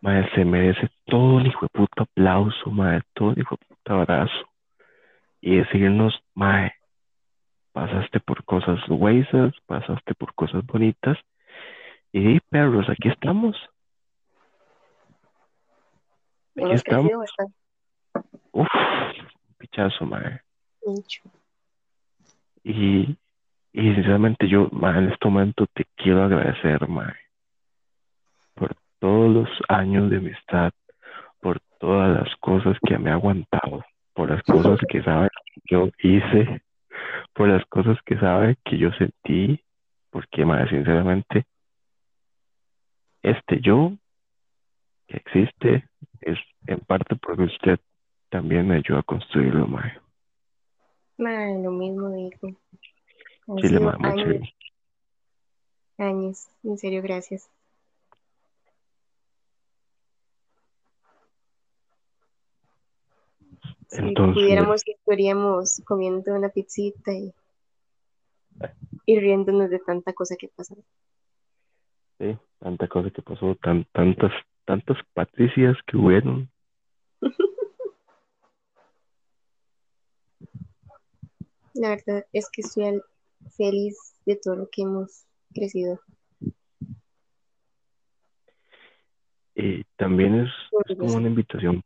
[0.00, 3.94] madre, se merece todo el hijo de puta aplauso, madre, todo el hijo de puta
[3.94, 4.48] abrazo.
[5.40, 6.74] Y decirnos, madre,
[7.72, 11.16] pasaste por cosas huesas, pasaste por cosas bonitas.
[12.12, 13.56] Y perros, aquí estamos.
[16.56, 17.12] Aquí Hemos estamos.
[18.52, 18.68] Uf,
[19.58, 20.40] pichazo, mae.
[22.64, 23.16] Y,
[23.72, 27.14] y sinceramente yo, mae, en este momento te quiero agradecer, mae,
[28.54, 30.72] por todos los años de amistad,
[31.40, 33.84] por todas las cosas que me ha aguantado,
[34.18, 36.60] por las cosas que sabe que yo hice,
[37.32, 39.62] por las cosas que sabe que yo sentí,
[40.10, 41.46] porque, mae, sinceramente,
[43.22, 43.92] este yo
[45.06, 45.88] que existe
[46.22, 47.78] es en parte porque usted
[48.28, 50.00] también me ayudó a construirlo, mae.
[51.18, 52.58] Mae, lo mismo digo.
[53.58, 54.54] Chile, sido mae, muchas años, gracias.
[55.98, 56.48] años.
[56.64, 57.48] En serio, gracias.
[63.88, 67.32] Si Entonces, pudiéramos, estaríamos comiendo una pizzita y,
[69.06, 70.74] y riéndonos de tanta cosa que pasa.
[72.18, 74.32] sí, tanta cosa que pasó, tan, tantas,
[74.66, 76.50] tantas patricias que hubieron.
[81.74, 83.00] La verdad es que estoy
[83.56, 85.24] feliz de todo lo que hemos
[85.54, 86.00] crecido.
[89.54, 90.50] Y también es,
[90.88, 91.82] es como una invitación.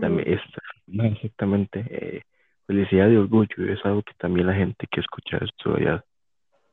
[0.00, 0.40] También es,
[0.86, 2.22] no, exactamente, eh,
[2.66, 6.04] felicidad y orgullo, y es algo que también la gente que escucha esto ya,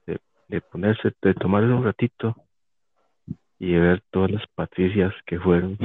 [0.06, 2.36] de, de ponerse, de tomarse un ratito
[3.60, 5.78] y de ver todas las patricias que fueron,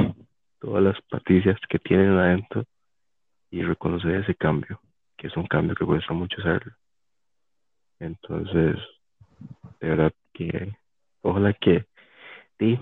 [0.61, 2.65] todas las patricias que tienen adentro
[3.51, 4.81] y reconocer ese cambio,
[5.17, 6.73] que es un cambio que cuesta mucho hacerlo.
[7.99, 8.77] Entonces,
[9.81, 10.77] de verdad que
[11.23, 11.87] ojalá que
[12.59, 12.79] sí,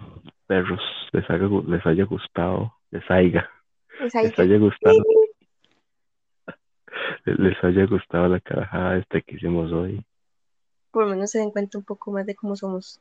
[0.47, 0.80] perros
[1.12, 3.49] les haya, les haya gustado, les haya,
[4.03, 4.96] Les haya gustado,
[7.24, 10.05] les haya gustado la carajada esta que hicimos hoy.
[10.90, 13.00] por lo menos se den cuenta un poco más de cómo somos,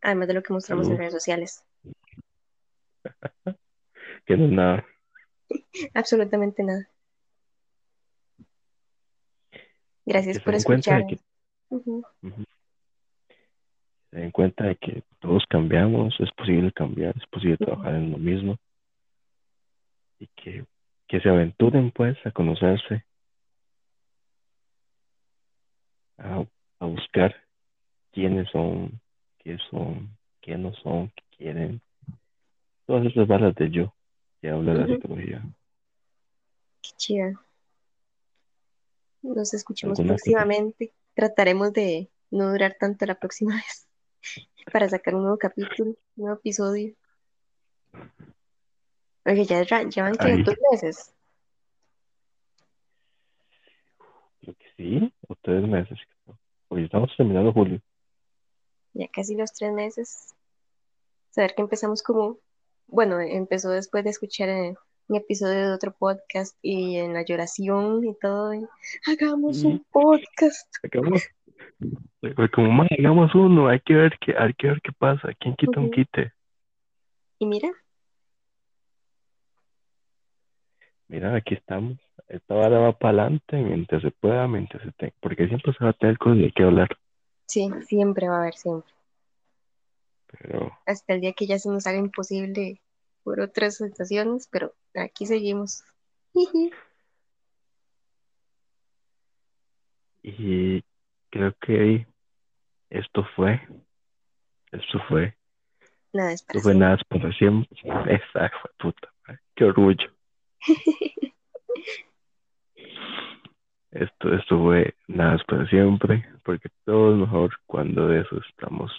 [0.00, 1.64] además de lo que mostramos en redes sociales.
[4.26, 4.84] Que no es nada.
[5.94, 6.88] Absolutamente nada.
[10.04, 11.06] Gracias Que por escuchar.
[11.06, 11.18] que.
[11.70, 12.02] Ujú.
[14.10, 18.18] Se den cuenta de que todos cambiamos, es posible cambiar, es posible trabajar en lo
[18.18, 18.58] mismo
[20.20, 20.64] y que,
[21.08, 23.04] que se aventuren pues a conocerse,
[26.18, 26.44] a,
[26.78, 27.34] a buscar
[28.12, 29.00] quiénes son,
[29.38, 31.80] qué son, qué no son, qué quieren,
[32.86, 33.94] todas esas balas de yo
[34.40, 35.42] que habla de la psicología.
[36.82, 37.40] Qué chida.
[39.22, 40.24] Nos escuchamos ¿Alguna cosa?
[40.24, 40.92] próximamente.
[41.14, 43.88] Trataremos de no durar tanto la próxima vez
[44.72, 46.94] para sacar un nuevo capítulo, un nuevo episodio.
[49.26, 51.14] Oye, ya llevan que dos meses.
[54.40, 55.98] Creo que sí, o tres meses.
[56.68, 57.80] Hoy estamos terminando julio.
[58.94, 60.34] Ya casi los tres meses.
[61.30, 62.38] Saber que empezamos como,
[62.86, 64.74] bueno, empezó después de escuchar eh,
[65.08, 68.54] un episodio de otro podcast y en la lloración y todo.
[68.54, 68.66] y,
[69.06, 70.74] Hagamos un podcast.
[70.82, 71.28] Acabamos.
[72.20, 75.54] Fue como, "Ma, hagamos uno, hay que ver qué, hay que ver qué pasa, quién
[75.56, 76.32] quita un quite.
[77.38, 77.70] Y mira,
[81.10, 81.98] Mira, aquí estamos.
[82.28, 85.90] Esta vara va para adelante mientras se pueda, mientras se tenga, porque siempre se va
[85.90, 86.88] a tener cosas de qué hablar,
[87.46, 88.92] sí, siempre va a haber, siempre.
[90.30, 92.80] pero Hasta el día que ya se nos haga imposible
[93.24, 95.82] por otras situaciones, pero aquí seguimos.
[100.22, 100.84] y
[101.30, 102.06] creo que
[102.88, 103.60] esto fue,
[104.70, 105.34] esto fue,
[106.12, 107.76] Nada, es para esto fue nada por siempre.
[108.06, 109.12] Esa fue puta,
[109.56, 110.19] qué orgullo.
[113.90, 118.92] Esto, esto fue nada es para siempre, porque todo es mejor cuando de eso estamos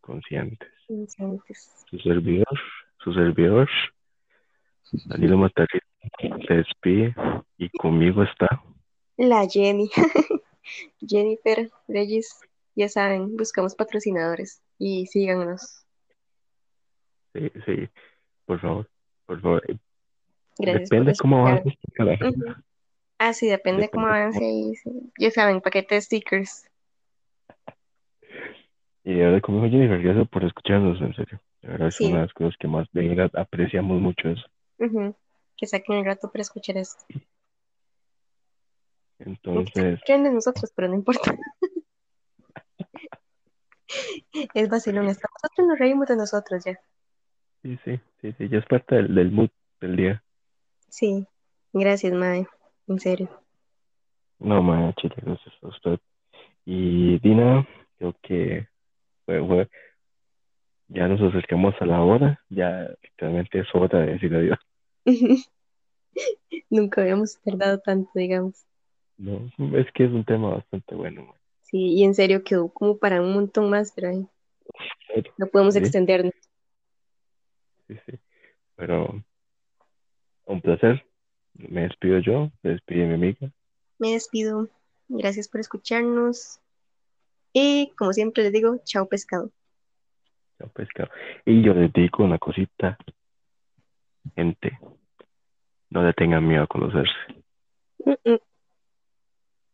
[0.00, 0.70] conscientes.
[0.86, 2.58] Su servidor,
[2.98, 3.68] su servidor,
[5.06, 5.86] Danilo Matarrita,
[6.46, 7.14] se despide
[7.58, 8.62] y conmigo está.
[9.16, 9.90] La Jenny.
[11.06, 12.40] Jennifer Reyes,
[12.74, 15.86] ya saben, buscamos patrocinadores y síganos.
[17.34, 17.88] Sí, sí,
[18.46, 18.88] por favor,
[19.26, 19.62] por favor.
[20.58, 22.28] Gracias por Depende cómo avance carajo.
[22.28, 22.54] Ujú.
[23.18, 24.44] Ah, sí, depende de cómo Depende avance.
[24.44, 24.90] y sí.
[25.18, 26.68] Ya saben, paquete de stickers.
[29.04, 31.40] Y de verdad, como dijo Jennifer, gracias por escucharnos, en serio.
[31.62, 32.06] De verdad, es Sí.
[32.06, 34.46] una de las cosas que más de apreciamos mucho eso.
[35.56, 37.04] Que saquen el rato para escuchar esto.
[39.18, 41.36] Entonces, creen de nosotros, pero no importa.
[44.54, 45.06] Es vacilón.
[45.06, 46.78] Nosotros nos reímos de nosotros ya.
[47.62, 49.50] sí, sí, sí, sí, ya es parte del, del mood
[49.80, 50.24] del día.
[50.94, 51.26] Sí.
[51.72, 52.46] Gracias, Mae.
[52.86, 53.28] En serio.
[54.38, 55.98] No, ma, chile, gracias a usted.
[56.64, 57.66] Y Dina,
[57.98, 58.68] creo que
[59.26, 59.68] fue-
[60.86, 64.58] ya nos acercamos a la hora, ya realmente es hora de decir adiós.
[66.70, 68.64] Nunca habíamos tardado tanto, digamos.
[69.16, 71.24] No, es que es un tema bastante bueno.
[71.24, 71.34] man.
[71.62, 74.30] Sí, y en serio quedó como para un montón más, pero
[75.12, 75.80] Pero, no podemos Sí.
[75.80, 76.34] extendernos.
[77.88, 78.12] sí, sí.
[78.76, 79.24] Pero
[80.46, 81.04] un placer.
[81.54, 83.50] Me despido yo, se despide mi amiga.
[83.98, 84.68] Me despido.
[85.08, 86.60] Gracias por escucharnos.
[87.52, 89.50] Y como siempre les digo, chao pescado.
[90.58, 91.10] Chao, pescado.
[91.44, 92.98] Y yo les digo una cosita,
[94.34, 94.78] gente,
[95.90, 97.14] no le tengan miedo a conocerse.
[98.04, 98.38] Mm, mm.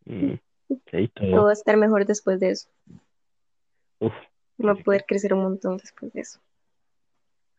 [0.05, 0.39] Mm,
[1.15, 1.31] todo.
[1.31, 2.69] Todo va a estar mejor después de eso.
[4.01, 4.13] Uf,
[4.65, 6.41] Va a poder crecer un montón después de eso.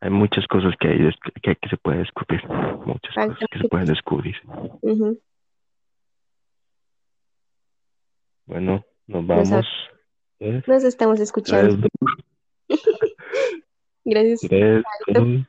[0.01, 0.97] Hay muchas cosas que, hay,
[1.43, 2.43] que, que se puede descubrir,
[2.85, 4.35] muchas Falta cosas que se pueden descubrir.
[8.47, 9.67] Bueno, nos Nos vamos.
[10.39, 11.87] Tres, Nos estamos escuchando.
[14.03, 14.41] Gracias.
[15.13, 15.47] dos.